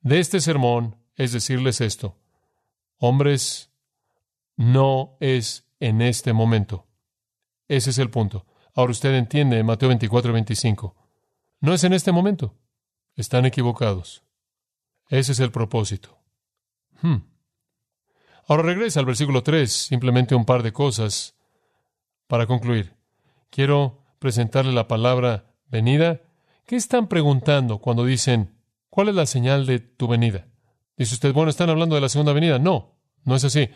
de 0.00 0.20
este 0.20 0.40
sermón 0.40 0.96
es 1.16 1.32
decirles 1.32 1.80
esto. 1.80 2.16
Hombres, 2.98 3.70
no 4.56 5.16
es 5.20 5.70
en 5.80 6.02
este 6.02 6.32
momento. 6.32 6.86
Ese 7.68 7.90
es 7.90 7.98
el 7.98 8.10
punto. 8.10 8.46
Ahora 8.74 8.92
usted 8.92 9.14
entiende 9.14 9.62
Mateo 9.62 9.88
24 9.88 10.32
25. 10.32 10.96
No 11.60 11.74
es 11.74 11.84
en 11.84 11.92
este 11.92 12.12
momento. 12.12 12.54
Están 13.16 13.46
equivocados. 13.46 14.22
Ese 15.08 15.32
es 15.32 15.40
el 15.40 15.50
propósito. 15.50 16.18
Hmm. 17.02 17.22
Ahora 18.46 18.62
regresa 18.62 19.00
al 19.00 19.06
versículo 19.06 19.42
3, 19.42 19.70
simplemente 19.70 20.34
un 20.34 20.44
par 20.44 20.62
de 20.62 20.72
cosas 20.72 21.36
para 22.26 22.46
concluir. 22.46 22.94
Quiero 23.50 24.02
presentarle 24.18 24.72
la 24.72 24.88
palabra 24.88 25.52
venida. 25.68 26.20
¿Qué 26.70 26.76
están 26.76 27.08
preguntando 27.08 27.78
cuando 27.78 28.04
dicen, 28.04 28.54
¿cuál 28.90 29.08
es 29.08 29.16
la 29.16 29.26
señal 29.26 29.66
de 29.66 29.80
tu 29.80 30.06
venida? 30.06 30.46
Dice 30.96 31.14
usted, 31.14 31.32
bueno, 31.32 31.50
¿están 31.50 31.68
hablando 31.68 31.96
de 31.96 32.00
la 32.00 32.08
segunda 32.08 32.32
venida? 32.32 32.60
No, 32.60 32.94
no 33.24 33.34
es 33.34 33.42
así. 33.42 33.70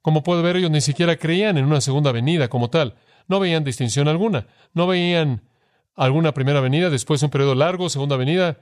Como 0.00 0.24
puede 0.24 0.42
ver, 0.42 0.56
ellos 0.56 0.72
ni 0.72 0.80
siquiera 0.80 1.14
creían 1.14 1.56
en 1.56 1.66
una 1.66 1.80
segunda 1.80 2.10
venida 2.10 2.48
como 2.48 2.68
tal. 2.68 2.96
No 3.28 3.38
veían 3.38 3.62
distinción 3.62 4.08
alguna. 4.08 4.48
No 4.74 4.88
veían 4.88 5.48
alguna 5.94 6.34
primera 6.34 6.60
venida, 6.60 6.90
después 6.90 7.22
un 7.22 7.30
periodo 7.30 7.54
largo, 7.54 7.88
segunda 7.88 8.16
venida. 8.16 8.58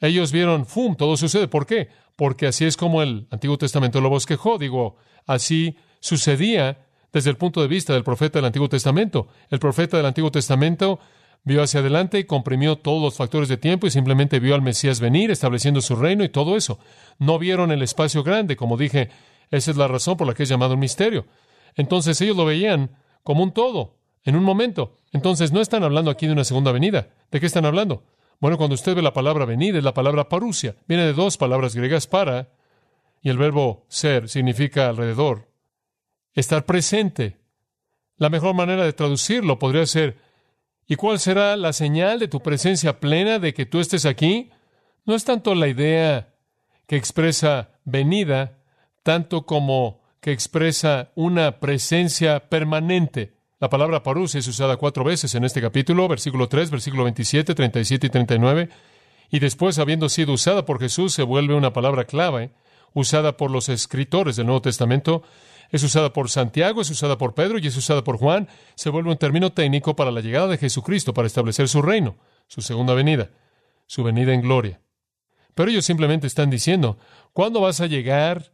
Ellos 0.00 0.30
vieron, 0.30 0.66
¡fum!, 0.66 0.94
todo 0.94 1.16
sucede. 1.16 1.48
¿Por 1.48 1.64
qué? 1.64 1.88
Porque 2.14 2.46
así 2.46 2.66
es 2.66 2.76
como 2.76 3.00
el 3.00 3.26
Antiguo 3.30 3.56
Testamento 3.56 4.02
lo 4.02 4.10
bosquejó. 4.10 4.58
Digo, 4.58 4.96
así 5.24 5.78
sucedía 6.00 6.84
desde 7.10 7.30
el 7.30 7.38
punto 7.38 7.62
de 7.62 7.68
vista 7.68 7.94
del 7.94 8.04
profeta 8.04 8.38
del 8.38 8.44
Antiguo 8.44 8.68
Testamento. 8.68 9.28
El 9.48 9.60
profeta 9.60 9.96
del 9.96 10.04
Antiguo 10.04 10.30
Testamento 10.30 11.00
vio 11.48 11.62
hacia 11.62 11.80
adelante 11.80 12.20
y 12.20 12.24
comprimió 12.24 12.76
todos 12.76 13.02
los 13.02 13.16
factores 13.16 13.48
de 13.48 13.56
tiempo 13.56 13.88
y 13.88 13.90
simplemente 13.90 14.38
vio 14.38 14.54
al 14.54 14.62
Mesías 14.62 15.00
venir, 15.00 15.32
estableciendo 15.32 15.80
su 15.80 15.96
reino 15.96 16.22
y 16.22 16.28
todo 16.28 16.56
eso. 16.56 16.78
No 17.18 17.38
vieron 17.40 17.72
el 17.72 17.82
espacio 17.82 18.22
grande, 18.22 18.54
como 18.54 18.76
dije, 18.76 19.10
esa 19.50 19.70
es 19.72 19.76
la 19.76 19.88
razón 19.88 20.16
por 20.16 20.26
la 20.26 20.34
que 20.34 20.44
es 20.44 20.48
llamado 20.48 20.74
un 20.74 20.80
misterio. 20.80 21.26
Entonces 21.74 22.20
ellos 22.20 22.36
lo 22.36 22.44
veían 22.44 22.90
como 23.24 23.42
un 23.42 23.52
todo, 23.52 23.96
en 24.24 24.36
un 24.36 24.44
momento. 24.44 24.96
Entonces 25.12 25.50
no 25.50 25.60
están 25.60 25.82
hablando 25.82 26.10
aquí 26.10 26.26
de 26.26 26.34
una 26.34 26.44
segunda 26.44 26.70
venida. 26.70 27.08
¿De 27.30 27.40
qué 27.40 27.46
están 27.46 27.64
hablando? 27.64 28.04
Bueno, 28.40 28.56
cuando 28.56 28.74
usted 28.74 28.94
ve 28.94 29.02
la 29.02 29.12
palabra 29.12 29.44
venir, 29.44 29.74
es 29.74 29.82
la 29.82 29.94
palabra 29.94 30.28
parusia. 30.28 30.76
Viene 30.86 31.04
de 31.04 31.12
dos 31.12 31.36
palabras 31.36 31.74
griegas 31.74 32.06
para, 32.06 32.50
y 33.20 33.30
el 33.30 33.38
verbo 33.38 33.84
ser 33.88 34.28
significa 34.28 34.88
alrededor. 34.88 35.48
Estar 36.34 36.64
presente. 36.64 37.38
La 38.16 38.28
mejor 38.28 38.54
manera 38.54 38.84
de 38.84 38.92
traducirlo 38.92 39.58
podría 39.58 39.86
ser, 39.86 40.18
¿y 40.88 40.96
cuál 40.96 41.20
será 41.20 41.56
la 41.56 41.72
señal 41.72 42.18
de 42.18 42.26
tu 42.26 42.40
presencia 42.40 42.98
plena 42.98 43.38
de 43.38 43.54
que 43.54 43.66
tú 43.66 43.78
estés 43.78 44.06
aquí? 44.06 44.50
No 45.04 45.14
es 45.14 45.24
tanto 45.24 45.54
la 45.54 45.68
idea 45.68 46.34
que 46.86 46.96
expresa 46.96 47.70
venida, 47.84 48.58
tanto 49.02 49.46
como 49.46 50.00
que 50.20 50.32
expresa 50.32 51.12
una 51.14 51.60
presencia 51.60 52.48
permanente. 52.48 53.34
La 53.60 53.68
palabra 53.68 54.02
parus 54.02 54.34
es 54.34 54.48
usada 54.48 54.76
cuatro 54.76 55.04
veces 55.04 55.34
en 55.34 55.44
este 55.44 55.60
capítulo, 55.60 56.08
versículo 56.08 56.48
3, 56.48 56.70
versículo 56.70 57.04
27, 57.04 57.54
37 57.54 58.06
y 58.06 58.10
39, 58.10 58.68
y 59.30 59.40
después, 59.40 59.78
habiendo 59.78 60.08
sido 60.08 60.32
usada 60.32 60.64
por 60.64 60.80
Jesús, 60.80 61.12
se 61.12 61.22
vuelve 61.22 61.54
una 61.54 61.72
palabra 61.72 62.04
clave, 62.04 62.50
usada 62.94 63.36
por 63.36 63.50
los 63.50 63.68
escritores 63.68 64.36
del 64.36 64.46
Nuevo 64.46 64.62
Testamento. 64.62 65.22
Es 65.70 65.82
usada 65.82 66.12
por 66.12 66.30
Santiago, 66.30 66.80
es 66.80 66.90
usada 66.90 67.18
por 67.18 67.34
Pedro 67.34 67.58
y 67.58 67.66
es 67.66 67.76
usada 67.76 68.04
por 68.04 68.16
Juan, 68.16 68.48
se 68.74 68.90
vuelve 68.90 69.10
un 69.10 69.18
término 69.18 69.52
técnico 69.52 69.96
para 69.96 70.10
la 70.10 70.20
llegada 70.20 70.48
de 70.48 70.58
Jesucristo, 70.58 71.14
para 71.14 71.26
establecer 71.26 71.68
su 71.68 71.82
reino, 71.82 72.16
su 72.46 72.62
segunda 72.62 72.94
venida, 72.94 73.30
su 73.86 74.02
venida 74.02 74.32
en 74.32 74.42
gloria. 74.42 74.80
Pero 75.54 75.70
ellos 75.70 75.84
simplemente 75.84 76.26
están 76.26 76.50
diciendo, 76.50 76.98
¿cuándo 77.32 77.60
vas 77.60 77.80
a 77.80 77.86
llegar 77.86 78.52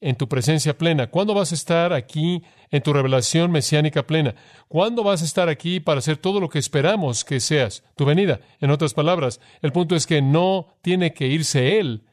en 0.00 0.16
tu 0.16 0.28
presencia 0.28 0.76
plena? 0.76 1.08
¿Cuándo 1.08 1.34
vas 1.34 1.50
a 1.52 1.54
estar 1.54 1.92
aquí 1.92 2.42
en 2.70 2.82
tu 2.82 2.92
revelación 2.92 3.50
mesiánica 3.50 4.06
plena? 4.06 4.34
¿Cuándo 4.68 5.02
vas 5.02 5.22
a 5.22 5.24
estar 5.24 5.48
aquí 5.48 5.80
para 5.80 5.98
hacer 5.98 6.16
todo 6.18 6.40
lo 6.40 6.48
que 6.48 6.58
esperamos 6.58 7.24
que 7.24 7.40
seas? 7.40 7.82
Tu 7.96 8.04
venida. 8.04 8.40
En 8.60 8.70
otras 8.70 8.94
palabras, 8.94 9.40
el 9.62 9.72
punto 9.72 9.96
es 9.96 10.06
que 10.06 10.22
no 10.22 10.76
tiene 10.82 11.12
que 11.12 11.26
irse 11.26 11.78
Él 11.78 12.04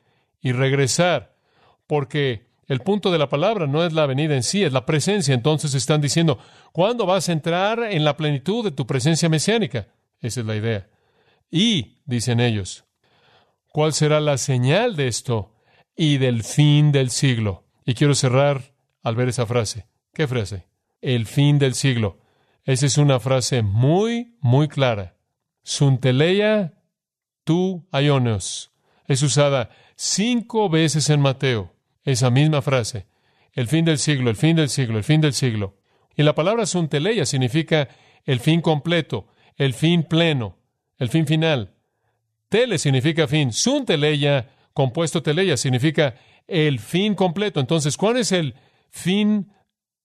y 0.42 0.54
regresar, 0.54 1.36
porque 1.86 2.51
el 2.68 2.80
punto 2.80 3.12
de 3.12 3.18
la 3.18 3.30
palabra 3.30 3.68
no 3.68 3.84
es 3.84 3.94
la 3.94 4.06
venida 4.06 4.36
en 4.36 4.44
sí, 4.44 4.64
es 4.64 4.72
la 4.72 4.86
presencia. 4.86 5.34
Entonces 5.34 5.74
están 5.74 6.02
diciendo, 6.02 6.40
¿cuándo 6.72 7.06
vas 7.06 7.28
a 7.28 7.34
entrar 7.34 7.84
en 7.84 8.04
la 8.06 8.16
plenitud 8.16 8.64
de 8.64 8.72
tu 8.72 8.88
presencia 8.88 9.30
mesiánica? 9.30 9.88
Esa 10.20 10.42
es 10.42 10.46
la 10.46 10.56
idea. 10.56 10.88
Y, 11.50 11.98
dicen 12.06 12.40
ellos, 12.40 12.86
¿cuál 13.68 13.94
será 13.94 14.22
la 14.22 14.38
señal 14.38 14.96
de 14.96 15.08
esto 15.08 15.54
y 15.96 16.18
del 16.18 16.44
fin 16.44 16.92
del 16.92 17.10
siglo? 17.10 17.66
Y 17.86 17.94
quiero 17.94 18.16
cerrar 18.16 18.74
al 19.04 19.16
ver 19.16 19.30
esa 19.30 19.46
frase. 19.46 19.88
¿Qué 20.14 20.28
frase? 20.28 20.68
El 21.02 21.26
fin 21.26 21.60
del 21.60 21.74
siglo. 21.74 22.20
Esa 22.64 22.86
es 22.86 22.98
una 22.98 23.20
frase 23.20 23.64
muy, 23.64 24.38
muy 24.40 24.68
clara. 24.68 25.18
Sunteleia 25.64 26.76
tu 27.44 27.88
aionios. 27.92 28.72
Es 29.08 29.24
usada 29.24 29.72
cinco 29.96 30.70
veces 30.70 31.10
en 31.10 31.22
Mateo 31.22 31.74
esa 32.04 32.30
misma 32.30 32.62
frase. 32.62 33.08
El 33.54 33.68
fin 33.68 33.86
del 33.86 33.98
siglo, 33.98 34.30
el 34.30 34.36
fin 34.36 34.56
del 34.56 34.70
siglo, 34.70 34.98
el 34.98 35.04
fin 35.04 35.22
del 35.22 35.34
siglo. 35.34 35.78
Y 36.16 36.24
la 36.24 36.36
palabra 36.36 36.66
sunteleia 36.66 37.26
significa 37.26 37.90
el 38.26 38.40
fin 38.40 38.62
completo, 38.62 39.28
el 39.58 39.74
fin 39.74 40.04
pleno, 40.04 40.58
el 40.98 41.10
fin 41.10 41.26
final. 41.26 41.74
Tele 42.50 42.78
significa 42.78 43.28
fin. 43.28 43.52
Sunteleia, 43.54 44.50
compuesto 44.74 45.24
teleia, 45.24 45.58
significa 45.58 46.16
el 46.48 46.80
fin 46.80 47.16
completo. 47.16 47.60
Entonces, 47.60 47.98
¿cuál 47.98 48.18
es 48.18 48.32
el 48.32 48.56
fin 48.90 49.52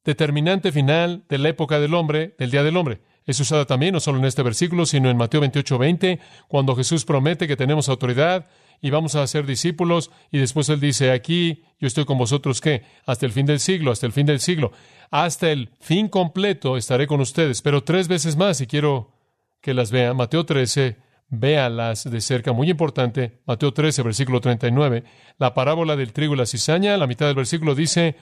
determinante 0.04 0.70
final 0.70 1.24
de 1.28 1.38
la 1.38 1.48
época 1.48 1.80
del 1.80 1.94
hombre, 1.94 2.34
del 2.38 2.50
día 2.50 2.62
del 2.62 2.76
hombre? 2.76 3.00
Es 3.24 3.40
usada 3.40 3.64
también 3.64 3.92
no 3.92 4.00
solo 4.00 4.18
en 4.18 4.24
este 4.24 4.42
versículo, 4.44 4.86
sino 4.86 5.10
en 5.10 5.16
Mateo 5.16 5.40
28, 5.40 5.78
20, 5.78 6.20
cuando 6.46 6.76
Jesús 6.76 7.04
promete 7.04 7.48
que 7.48 7.56
tenemos 7.56 7.88
autoridad 7.88 8.46
y 8.80 8.90
vamos 8.90 9.14
a 9.14 9.26
ser 9.26 9.46
discípulos. 9.46 10.10
Y 10.30 10.38
después 10.38 10.68
él 10.68 10.80
dice, 10.80 11.10
aquí 11.12 11.64
yo 11.78 11.86
estoy 11.86 12.04
con 12.04 12.18
vosotros, 12.18 12.60
¿qué? 12.60 12.82
Hasta 13.06 13.26
el 13.26 13.32
fin 13.32 13.46
del 13.46 13.60
siglo, 13.60 13.90
hasta 13.90 14.06
el 14.06 14.12
fin 14.12 14.26
del 14.26 14.40
siglo. 14.40 14.72
Hasta 15.10 15.50
el 15.50 15.70
fin 15.80 16.08
completo 16.08 16.76
estaré 16.76 17.06
con 17.06 17.20
ustedes, 17.20 17.62
pero 17.62 17.84
tres 17.84 18.08
veces 18.08 18.36
más 18.36 18.60
y 18.60 18.66
quiero 18.66 19.12
que 19.60 19.74
las 19.74 19.90
vean. 19.90 20.16
Mateo 20.16 20.44
13, 20.44 20.96
véalas 21.28 22.10
de 22.10 22.20
cerca, 22.20 22.52
muy 22.52 22.70
importante. 22.70 23.40
Mateo 23.46 23.72
13, 23.72 24.02
versículo 24.02 24.40
39. 24.40 25.04
La 25.38 25.54
parábola 25.54 25.96
del 25.96 26.12
trigo 26.12 26.34
y 26.34 26.38
la 26.38 26.46
cizaña, 26.46 26.96
la 26.96 27.06
mitad 27.06 27.26
del 27.26 27.36
versículo 27.36 27.74
dice, 27.74 28.16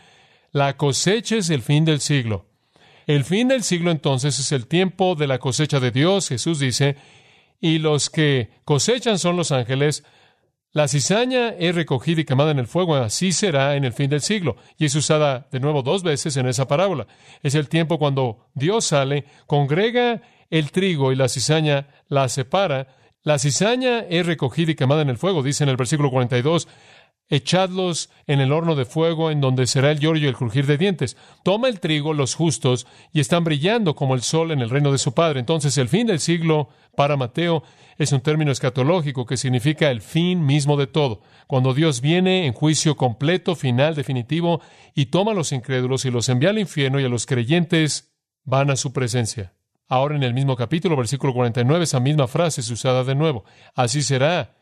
la 0.53 0.77
cosecha 0.77 1.37
es 1.37 1.51
el 1.51 1.63
fin 1.63 1.85
del 1.85 2.01
siglo. 2.01 2.47
El 3.07 3.25
fin 3.25 3.49
del 3.49 3.63
siglo 3.63 3.91
entonces 3.91 4.39
es 4.39 4.53
el 4.53 4.67
tiempo 4.67 5.15
de 5.15 5.27
la 5.27 5.39
cosecha 5.39 5.81
de 5.81 5.91
Dios, 5.91 6.29
Jesús 6.29 6.59
dice, 6.59 6.97
y 7.61 7.79
los 7.79 8.09
que 8.09 8.51
cosechan 8.65 9.19
son 9.19 9.37
los 9.37 9.53
ángeles, 9.53 10.05
la 10.75 10.89
cizaña 10.89 11.51
es 11.51 11.73
recogida 11.73 12.21
y 12.21 12.25
quemada 12.25 12.51
en 12.51 12.59
el 12.59 12.67
fuego, 12.67 12.97
así 12.97 13.31
será 13.31 13.77
en 13.77 13.85
el 13.85 13.93
fin 13.93 14.11
del 14.11 14.21
siglo. 14.21 14.57
Y 14.77 14.87
es 14.87 14.95
usada 14.97 15.47
de 15.53 15.61
nuevo 15.61 15.83
dos 15.83 16.03
veces 16.03 16.37
en 16.37 16.49
esa 16.49 16.67
parábola. 16.67 17.07
Es 17.45 17.55
el 17.55 17.69
tiempo 17.69 17.97
cuando 17.97 18.49
Dios 18.55 18.87
sale, 18.87 19.25
congrega 19.47 20.21
el 20.51 20.73
trigo 20.73 21.13
y 21.13 21.17
la 21.17 21.29
cizaña 21.29 21.87
la 22.09 22.29
separa. 22.29 22.89
La 23.23 23.39
cizaña 23.39 24.01
es 24.01 24.27
recogida 24.27 24.73
y 24.73 24.75
quemada 24.75 25.03
en 25.03 25.11
el 25.11 25.17
fuego, 25.17 25.45
dice 25.45 25.63
en 25.63 25.71
el 25.71 25.77
versículo 25.77 26.11
42 26.11 26.67
echadlos 27.29 28.11
en 28.27 28.41
el 28.41 28.53
horno 28.53 28.75
de 28.75 28.85
fuego 28.85 29.31
en 29.31 29.41
donde 29.41 29.67
será 29.67 29.91
el 29.91 29.99
lloro 29.99 30.19
y 30.19 30.27
el 30.27 30.35
crujir 30.35 30.67
de 30.67 30.79
dientes. 30.79 31.17
Toma 31.43 31.69
el 31.69 31.81
trigo, 31.81 32.13
los 32.13 32.35
justos, 32.35 32.87
y 33.13 33.21
están 33.21 33.45
brillando 33.45 33.95
como 33.95 34.15
el 34.15 34.23
sol 34.23 34.51
en 34.51 34.61
el 34.61 34.71
reino 34.71 34.93
de 34.93 34.99
su 34.99 35.15
Padre. 35.15 35.41
Entonces 35.41 35.77
el 35.79 35.89
fin 35.89 36.07
del 36.07 36.21
siglo 36.21 36.69
para 36.97 37.17
Mateo 37.17 37.63
es 37.99 38.13
un 38.13 38.21
término 38.21 38.53
escatológico 38.53 39.27
que 39.27 39.37
significa 39.37 39.91
el 39.91 40.01
fin 40.01 40.45
mismo 40.45 40.77
de 40.77 40.87
todo. 40.87 41.23
Cuando 41.47 41.75
Dios 41.75 42.01
viene 42.01 42.47
en 42.47 42.53
juicio 42.53 42.97
completo, 42.97 43.55
final, 43.55 43.95
definitivo, 43.95 44.61
y 44.95 45.07
toma 45.07 45.33
a 45.33 45.35
los 45.35 45.53
incrédulos 45.53 46.05
y 46.05 46.11
los 46.11 46.29
envía 46.29 46.51
al 46.51 46.59
infierno 46.59 47.01
y 47.01 47.05
a 47.05 47.09
los 47.09 47.27
creyentes 47.27 48.13
van 48.45 48.71
a 48.71 48.77
su 48.77 48.93
presencia. 48.93 49.55
Ahora 49.89 50.17
en 50.17 50.23
el 50.23 50.35
mismo 50.35 50.57
capítulo, 50.57 50.97
versículo 50.97 51.35
49, 51.35 51.85
esa 51.85 52.01
misma 52.01 52.27
frase 52.27 52.63
es 52.63 52.71
usada 52.71 53.05
de 53.05 53.15
nuevo. 53.15 53.45
Así 53.75 54.03
será 54.03 54.57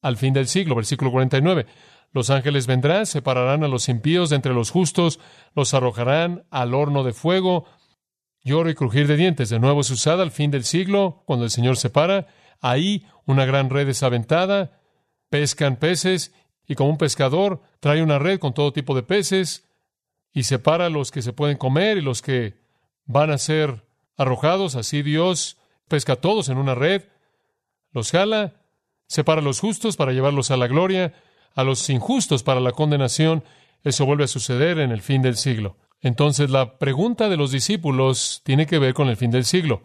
al 0.00 0.16
fin 0.16 0.34
del 0.34 0.48
siglo, 0.48 0.74
versículo 0.74 1.10
49. 1.10 1.66
Los 2.14 2.30
ángeles 2.30 2.68
vendrán, 2.68 3.06
separarán 3.06 3.64
a 3.64 3.68
los 3.68 3.88
impíos 3.88 4.30
de 4.30 4.36
entre 4.36 4.54
los 4.54 4.70
justos, 4.70 5.18
los 5.56 5.74
arrojarán 5.74 6.46
al 6.48 6.72
horno 6.72 7.02
de 7.02 7.12
fuego, 7.12 7.66
lloro 8.44 8.70
y 8.70 8.74
crujir 8.74 9.08
de 9.08 9.16
dientes. 9.16 9.48
De 9.50 9.58
nuevo 9.58 9.80
es 9.80 9.90
usada 9.90 10.22
al 10.22 10.30
fin 10.30 10.52
del 10.52 10.62
siglo, 10.62 11.24
cuando 11.26 11.44
el 11.44 11.50
Señor 11.50 11.76
se 11.76 11.90
para. 11.90 12.28
Ahí 12.60 13.04
una 13.26 13.44
gran 13.44 13.68
red 13.68 13.88
es 13.88 14.04
aventada, 14.04 14.80
pescan 15.28 15.76
peces, 15.76 16.32
y 16.68 16.76
como 16.76 16.90
un 16.90 16.98
pescador 16.98 17.62
trae 17.80 18.00
una 18.00 18.20
red 18.20 18.38
con 18.38 18.54
todo 18.54 18.72
tipo 18.72 18.94
de 18.94 19.02
peces, 19.02 19.68
y 20.32 20.44
separa 20.44 20.90
los 20.90 21.10
que 21.10 21.20
se 21.20 21.32
pueden 21.32 21.56
comer 21.56 21.98
y 21.98 22.00
los 22.00 22.22
que 22.22 22.54
van 23.06 23.32
a 23.32 23.38
ser 23.38 23.84
arrojados. 24.16 24.76
Así 24.76 25.02
Dios 25.02 25.58
pesca 25.88 26.12
a 26.12 26.20
todos 26.20 26.48
en 26.48 26.58
una 26.58 26.76
red, 26.76 27.02
los 27.90 28.12
jala, 28.12 28.54
separa 29.08 29.40
a 29.40 29.44
los 29.44 29.58
justos 29.58 29.96
para 29.96 30.12
llevarlos 30.12 30.52
a 30.52 30.56
la 30.56 30.68
gloria, 30.68 31.12
a 31.54 31.64
los 31.64 31.88
injustos 31.90 32.42
para 32.42 32.60
la 32.60 32.72
condenación. 32.72 33.44
Eso 33.82 34.06
vuelve 34.06 34.24
a 34.24 34.28
suceder 34.28 34.78
en 34.78 34.90
el 34.90 35.02
fin 35.02 35.22
del 35.22 35.36
siglo. 35.36 35.76
Entonces 36.00 36.50
la 36.50 36.78
pregunta 36.78 37.28
de 37.28 37.36
los 37.36 37.50
discípulos 37.50 38.42
tiene 38.44 38.66
que 38.66 38.78
ver 38.78 38.94
con 38.94 39.08
el 39.08 39.16
fin 39.16 39.30
del 39.30 39.44
siglo. 39.44 39.82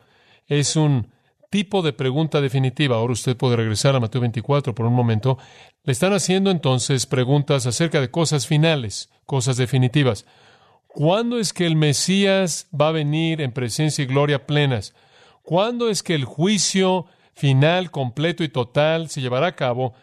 Es 0.48 0.76
un 0.76 1.12
tipo 1.50 1.82
de 1.82 1.94
pregunta 1.94 2.42
definitiva. 2.42 2.98
Ahora 2.98 3.14
usted 3.14 3.38
puede 3.38 3.56
regresar 3.56 3.96
a 3.96 4.00
Mateo 4.00 4.22
24 4.22 4.76
por 4.76 4.86
un 4.86 4.94
momento. 4.94 5.38
Le 5.84 5.92
están 5.92 6.14
haciendo 6.14 6.52
entonces 6.52 7.06
preguntas 7.06 7.66
acerca 7.66 8.02
de 8.02 8.12
cosas 8.12 8.48
finales, 8.48 9.10
cosas 9.26 9.58
definitivas. 9.58 10.26
¿Cuándo 10.88 11.40
es 11.40 11.54
que 11.54 11.66
el 11.66 11.76
Mesías 11.76 12.68
va 12.80 12.90
a 12.90 12.94
venir 12.94 13.42
en 13.42 13.52
presencia 13.52 14.04
y 14.04 14.08
gloria 14.08 14.46
plenas? 14.46 14.94
¿Cuándo 15.44 15.90
es 15.90 16.04
que 16.04 16.16
el 16.16 16.26
juicio 16.26 17.06
final, 17.34 17.92
completo 17.92 18.44
y 18.44 18.50
total 18.50 19.10
se 19.10 19.22
llevará 19.22 19.48
a 19.48 19.56
cabo? 19.56 19.94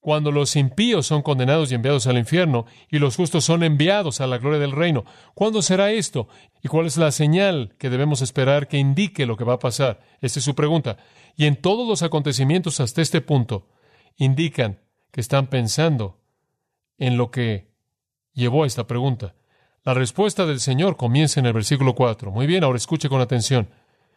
Cuando 0.00 0.30
los 0.30 0.54
impíos 0.56 1.06
son 1.06 1.22
condenados 1.22 1.70
y 1.70 1.74
enviados 1.74 2.06
al 2.06 2.18
infierno 2.18 2.66
y 2.90 2.98
los 2.98 3.16
justos 3.16 3.44
son 3.44 3.62
enviados 3.62 4.20
a 4.20 4.26
la 4.26 4.38
gloria 4.38 4.58
del 4.58 4.72
reino. 4.72 5.04
¿Cuándo 5.34 5.60
será 5.60 5.90
esto? 5.90 6.28
¿Y 6.62 6.68
cuál 6.68 6.86
es 6.86 6.96
la 6.96 7.10
señal 7.10 7.74
que 7.78 7.90
debemos 7.90 8.22
esperar 8.22 8.68
que 8.68 8.78
indique 8.78 9.26
lo 9.26 9.36
que 9.36 9.44
va 9.44 9.54
a 9.54 9.58
pasar? 9.58 10.00
Esta 10.20 10.38
es 10.38 10.44
su 10.44 10.54
pregunta. 10.54 10.98
Y 11.36 11.46
en 11.46 11.56
todos 11.56 11.86
los 11.86 12.02
acontecimientos 12.02 12.80
hasta 12.80 13.02
este 13.02 13.20
punto 13.20 13.68
indican 14.16 14.80
que 15.10 15.20
están 15.20 15.48
pensando 15.48 16.20
en 16.98 17.16
lo 17.16 17.30
que 17.30 17.72
llevó 18.32 18.64
a 18.64 18.66
esta 18.66 18.86
pregunta. 18.86 19.34
La 19.84 19.94
respuesta 19.94 20.46
del 20.46 20.60
Señor 20.60 20.96
comienza 20.96 21.40
en 21.40 21.46
el 21.46 21.52
versículo 21.52 21.94
4. 21.94 22.30
Muy 22.30 22.46
bien, 22.46 22.62
ahora 22.64 22.76
escuche 22.76 23.08
con 23.08 23.20
atención. 23.20 23.68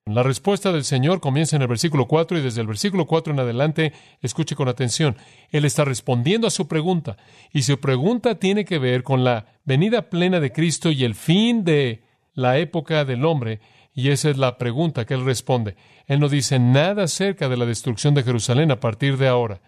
La 0.08 0.24
respuesta 0.24 0.72
del 0.72 0.84
Señor 0.84 1.20
comienza 1.20 1.56
en 1.56 1.62
el 1.62 1.68
versículo 1.68 2.08
4 2.08 2.40
y 2.40 2.42
desde 2.42 2.62
el 2.62 2.66
versículo 2.66 3.06
4 3.06 3.34
en 3.34 3.40
adelante, 3.40 3.94
escuche 4.20 4.56
con 4.56 4.68
atención. 4.68 5.16
Él 5.52 5.64
está 5.64 5.86
respondiendo 5.86 6.48
a 6.48 6.50
su 6.52 6.68
pregunta 6.68 7.18
y 7.54 7.62
su 7.62 7.80
pregunta 7.80 8.40
tiene 8.40 8.66
que 8.66 8.80
ver 8.80 9.04
con 9.04 9.24
la 9.24 9.46
venida 9.64 10.10
plena 10.10 10.40
de 10.40 10.52
Cristo 10.52 10.90
y 10.90 11.04
el 11.04 11.14
fin 11.14 11.64
de 11.64 12.04
la 12.34 12.58
época 12.58 13.06
del 13.06 13.26
hombre. 13.26 13.60
Y 13.94 14.10
esa 14.10 14.32
es 14.32 14.38
la 14.38 14.58
pregunta 14.58 15.06
que 15.06 15.14
él 15.14 15.24
responde. 15.24 15.76
Él 16.08 16.20
no 16.20 16.30
dice 16.30 16.58
nada 16.58 17.04
acerca 17.04 17.48
de 17.48 17.58
la 17.58 17.68
destrucción 17.68 18.16
de 18.16 18.24
Jerusalén 18.24 18.72
a 18.72 18.80
partir 18.80 19.18
de 19.18 19.28
ahora. 19.28 19.62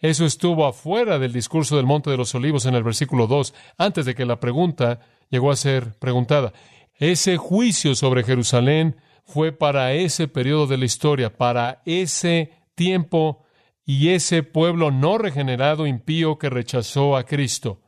Eso 0.00 0.26
estuvo 0.26 0.66
afuera 0.66 1.18
del 1.18 1.32
discurso 1.32 1.76
del 1.76 1.86
Monte 1.86 2.10
de 2.10 2.18
los 2.18 2.34
Olivos 2.34 2.66
en 2.66 2.74
el 2.74 2.82
versículo 2.82 3.26
2, 3.26 3.54
antes 3.78 4.04
de 4.04 4.14
que 4.14 4.26
la 4.26 4.38
pregunta 4.38 5.00
llegó 5.30 5.50
a 5.50 5.56
ser 5.56 5.94
preguntada. 5.94 6.52
Ese 6.98 7.38
juicio 7.38 7.94
sobre 7.94 8.22
Jerusalén 8.22 8.96
fue 9.24 9.52
para 9.52 9.92
ese 9.92 10.28
periodo 10.28 10.66
de 10.66 10.78
la 10.78 10.84
historia, 10.84 11.36
para 11.36 11.82
ese 11.84 12.52
tiempo 12.74 13.44
y 13.84 14.10
ese 14.10 14.42
pueblo 14.42 14.90
no 14.90 15.18
regenerado 15.18 15.86
impío 15.86 16.38
que 16.38 16.50
rechazó 16.50 17.16
a 17.16 17.24
Cristo. 17.24 17.80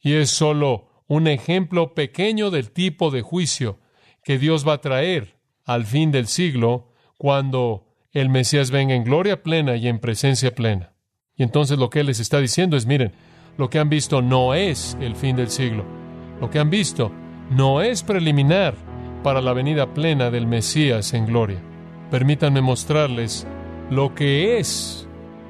Y 0.00 0.14
es 0.14 0.30
solo 0.30 0.88
un 1.06 1.28
ejemplo 1.28 1.94
pequeño 1.94 2.50
del 2.50 2.70
tipo 2.70 3.10
de 3.10 3.22
juicio 3.22 3.78
que 4.24 4.38
Dios 4.38 4.66
va 4.66 4.74
a 4.74 4.80
traer 4.80 5.36
al 5.64 5.84
fin 5.84 6.10
del 6.10 6.26
siglo 6.26 6.92
cuando 7.18 7.86
el 8.12 8.28
Mesías 8.28 8.70
venga 8.70 8.94
en 8.94 9.04
gloria 9.04 9.42
plena 9.42 9.76
y 9.76 9.88
en 9.88 9.98
presencia 9.98 10.54
plena. 10.54 10.92
Y 11.36 11.42
entonces 11.42 11.78
lo 11.78 11.90
que 11.90 12.00
Él 12.00 12.06
les 12.06 12.20
está 12.20 12.40
diciendo 12.40 12.76
es, 12.76 12.86
miren, 12.86 13.12
lo 13.56 13.70
que 13.70 13.78
han 13.78 13.88
visto 13.88 14.22
no 14.22 14.54
es 14.54 14.96
el 15.00 15.16
fin 15.16 15.36
del 15.36 15.50
siglo. 15.50 15.84
Lo 16.40 16.50
que 16.50 16.58
han 16.58 16.70
visto 16.70 17.12
no 17.50 17.82
es 17.82 18.02
preliminar 18.02 18.91
para 19.22 19.40
la 19.40 19.52
venida 19.52 19.92
plena 19.94 20.30
del 20.30 20.46
Mesías 20.46 21.14
en 21.14 21.26
gloria. 21.26 21.58
Permítanme 22.10 22.60
mostrarles 22.60 23.46
lo 23.90 24.14
que 24.14 24.58
es 24.58 25.08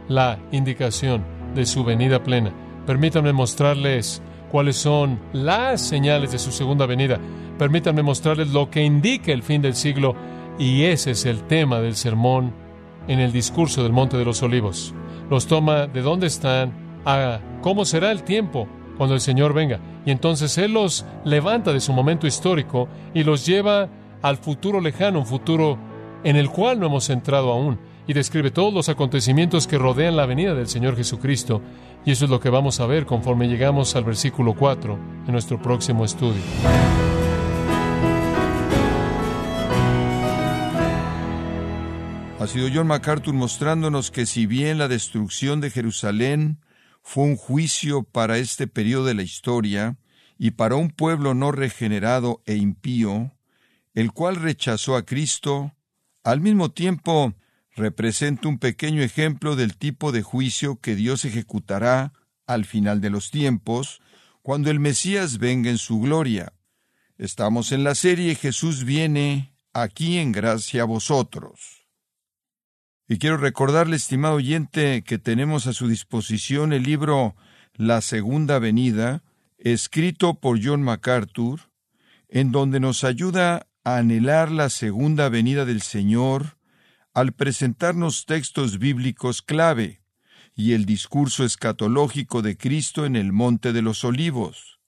la 0.09 0.39
indicación 0.51 1.25
de 1.55 1.67
su 1.67 1.85
venida 1.85 2.23
plena. 2.23 2.53
Permítanme 2.87 3.33
mostrarles 3.33 4.23
cuáles 4.51 4.77
son 4.77 5.21
las 5.33 5.81
señales 5.81 6.33
de 6.33 6.39
su 6.39 6.53
segunda 6.53 6.87
venida. 6.87 7.19
Permítanme 7.59 8.03
mostrarles 8.03 8.49
lo 8.49 8.71
que 8.71 8.83
indica 8.83 9.33
el 9.33 9.43
fin 9.43 9.63
del 9.63 9.75
siglo 9.75 10.15
y 10.59 10.85
ese 10.85 11.13
es 11.13 11.25
el 11.25 11.43
tema 11.45 11.81
del 11.81 11.97
sermón 11.97 12.53
en 13.09 13.21
el 13.21 13.33
discurso 13.33 13.83
del 13.83 13.93
Monte 13.93 14.17
de 14.17 14.25
los 14.25 14.43
Olivos. 14.43 14.95
Los 15.31 15.47
toma 15.47 15.87
de 15.87 16.03
dónde 16.03 16.27
están 16.27 16.73
a 17.05 17.41
cómo 17.63 17.85
será 17.85 18.11
el 18.13 18.23
tiempo 18.23 18.69
cuando 18.97 19.15
el 19.15 19.21
Señor 19.21 19.53
venga. 19.53 19.81
Y 20.05 20.11
entonces 20.11 20.57
Él 20.59 20.73
los 20.73 21.05
levanta 21.25 21.73
de 21.73 21.81
su 21.81 21.93
momento 21.93 22.27
histórico 22.27 22.89
y 23.15 23.25
los 23.25 23.47
lleva 23.47 23.89
al 24.23 24.37
futuro 24.37 24.81
lejano, 24.81 25.21
un 25.21 25.27
futuro 25.27 25.79
en 26.25 26.37
el 26.37 26.51
cual 26.51 26.81
no 26.81 26.87
hemos 26.87 27.11
entrado 27.11 27.53
aún. 27.53 27.79
Y 28.07 28.15
describe 28.15 28.51
todos 28.51 28.75
los 28.75 28.89
acontecimientos 28.89 29.67
que 29.67 29.79
rodean 29.79 30.17
la 30.17 30.27
venida 30.27 30.55
del 30.55 30.67
Señor 30.67 30.97
Jesucristo. 30.97 31.63
Y 32.05 32.11
eso 32.11 32.25
es 32.25 32.31
lo 32.31 32.41
que 32.41 32.51
vamos 32.51 32.81
a 32.81 32.87
ver 32.87 33.07
conforme 33.07 33.49
llegamos 33.49 33.95
al 33.95 34.05
versículo 34.05 34.55
4 34.55 34.99
en 35.27 35.33
nuestro 35.33 35.61
próximo 35.63 36.05
estudio. 36.05 36.43
Ha 42.43 42.49
sido 42.49 42.69
John 42.75 42.89
MacArthur 42.89 43.35
mostrándonos 43.35 44.11
que 44.11 44.27
si 44.27 44.47
bien 44.47 44.77
la 44.77 44.89
destrucción 44.89 45.61
de 45.61 45.71
Jerusalén 45.71 46.59
fue 47.03 47.25
un 47.25 47.37
juicio 47.37 48.05
para 48.05 48.39
este 48.39 48.67
periodo 48.67 49.07
de 49.07 49.15
la 49.15 49.23
historia 49.23 49.97
y 50.39 50.53
para 50.53 50.77
un 50.77 50.91
pueblo 50.91 51.35
no 51.35 51.53
regenerado 51.53 52.43
e 52.47 52.57
impío, 52.57 53.33
el 53.95 54.13
cual 54.13 54.37
rechazó 54.37 54.97
a 54.97 55.05
Cristo, 55.05 55.75
al 56.25 56.41
mismo 56.41 56.71
tiempo 56.71 57.35
representa 57.75 58.49
un 58.49 58.59
pequeño 58.59 59.03
ejemplo 59.03 59.57
del 59.57 59.77
tipo 59.77 60.13
de 60.13 60.23
juicio 60.23 60.81
que 60.81 60.95
Dios 60.95 61.25
ejecutará 61.25 62.13
al 62.47 62.65
final 62.65 63.01
de 63.01 63.11
los 63.11 63.31
tiempos, 63.31 64.01
cuando 64.43 64.71
el 64.71 64.81
Mesías 64.81 65.39
venga 65.39 65.71
en 65.71 65.79
su 65.79 66.01
gloria. 66.01 66.53
Estamos 67.19 67.73
en 67.73 67.85
la 67.85 67.95
serie 67.95 68.35
Jesús 68.35 68.85
viene 68.85 69.53
aquí 69.73 70.19
en 70.19 70.33
gracia 70.33 70.83
a 70.83 70.87
vosotros. 70.87 71.82
Y 73.13 73.19
quiero 73.19 73.37
recordarle, 73.37 73.97
estimado 73.97 74.37
oyente, 74.37 75.03
que 75.03 75.19
tenemos 75.19 75.67
a 75.67 75.75
su 75.75 75.87
disposición 75.87 76.73
el 76.73 76.85
libro 76.85 77.37
La 77.75 78.01
Segunda 78.01 78.59
Venida, 78.59 79.23
escrito 79.59 80.41
por 80.41 80.59
John 80.65 80.83
MacArthur, 80.83 81.61
en 82.31 82.53
donde 82.53 82.81
nos 82.81 83.05
ayuda 83.05 83.67
a 83.85 83.99
anhelar 83.99 84.51
la 84.51 84.71
segunda 84.71 85.29
venida 85.29 85.67
del 85.67 85.83
Señor 85.83 86.57
al 87.13 87.33
presentarnos 87.33 88.25
textos 88.25 88.79
bíblicos 88.79 89.43
clave 89.43 90.01
y 90.55 90.73
el 90.73 90.87
discurso 90.87 91.45
escatológico 91.45 92.41
de 92.41 92.57
Cristo 92.57 93.05
en 93.05 93.17
el 93.17 93.31
Monte 93.35 93.75
de 93.75 93.83
los 93.83 94.05
Olivos. 94.05 94.81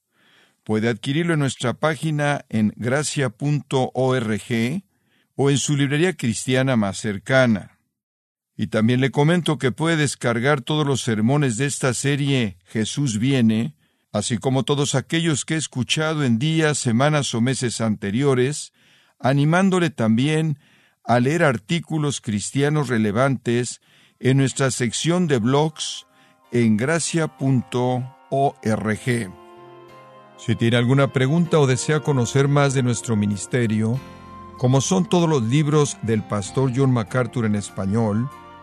Puede 0.62 0.88
adquirirlo 0.88 1.34
en 1.34 1.40
nuestra 1.40 1.74
página 1.74 2.46
en 2.48 2.72
gracia.org 2.74 3.92
o 5.36 5.50
en 5.50 5.58
su 5.58 5.76
librería 5.76 6.16
cristiana 6.16 6.76
más 6.76 6.96
cercana. 6.96 7.73
Y 8.56 8.68
también 8.68 9.00
le 9.00 9.10
comento 9.10 9.58
que 9.58 9.72
puede 9.72 9.96
descargar 9.96 10.60
todos 10.60 10.86
los 10.86 11.00
sermones 11.00 11.56
de 11.56 11.66
esta 11.66 11.92
serie 11.92 12.58
Jesús 12.66 13.18
viene, 13.18 13.74
así 14.12 14.38
como 14.38 14.62
todos 14.62 14.94
aquellos 14.94 15.44
que 15.44 15.54
he 15.54 15.58
escuchado 15.58 16.22
en 16.24 16.38
días, 16.38 16.78
semanas 16.78 17.34
o 17.34 17.40
meses 17.40 17.80
anteriores, 17.80 18.72
animándole 19.18 19.90
también 19.90 20.58
a 21.04 21.18
leer 21.18 21.42
artículos 21.42 22.20
cristianos 22.20 22.88
relevantes 22.88 23.80
en 24.20 24.36
nuestra 24.38 24.70
sección 24.70 25.26
de 25.26 25.38
blogs 25.38 26.06
en 26.52 26.76
gracia.org. 26.76 27.34
Si 30.36 30.56
tiene 30.56 30.76
alguna 30.76 31.12
pregunta 31.12 31.58
o 31.58 31.66
desea 31.66 32.00
conocer 32.00 32.48
más 32.48 32.74
de 32.74 32.82
nuestro 32.82 33.16
ministerio, 33.16 33.98
como 34.58 34.80
son 34.80 35.08
todos 35.08 35.28
los 35.28 35.42
libros 35.42 35.96
del 36.02 36.22
pastor 36.22 36.72
John 36.74 36.92
MacArthur 36.92 37.46
en 37.46 37.56
español, 37.56 38.30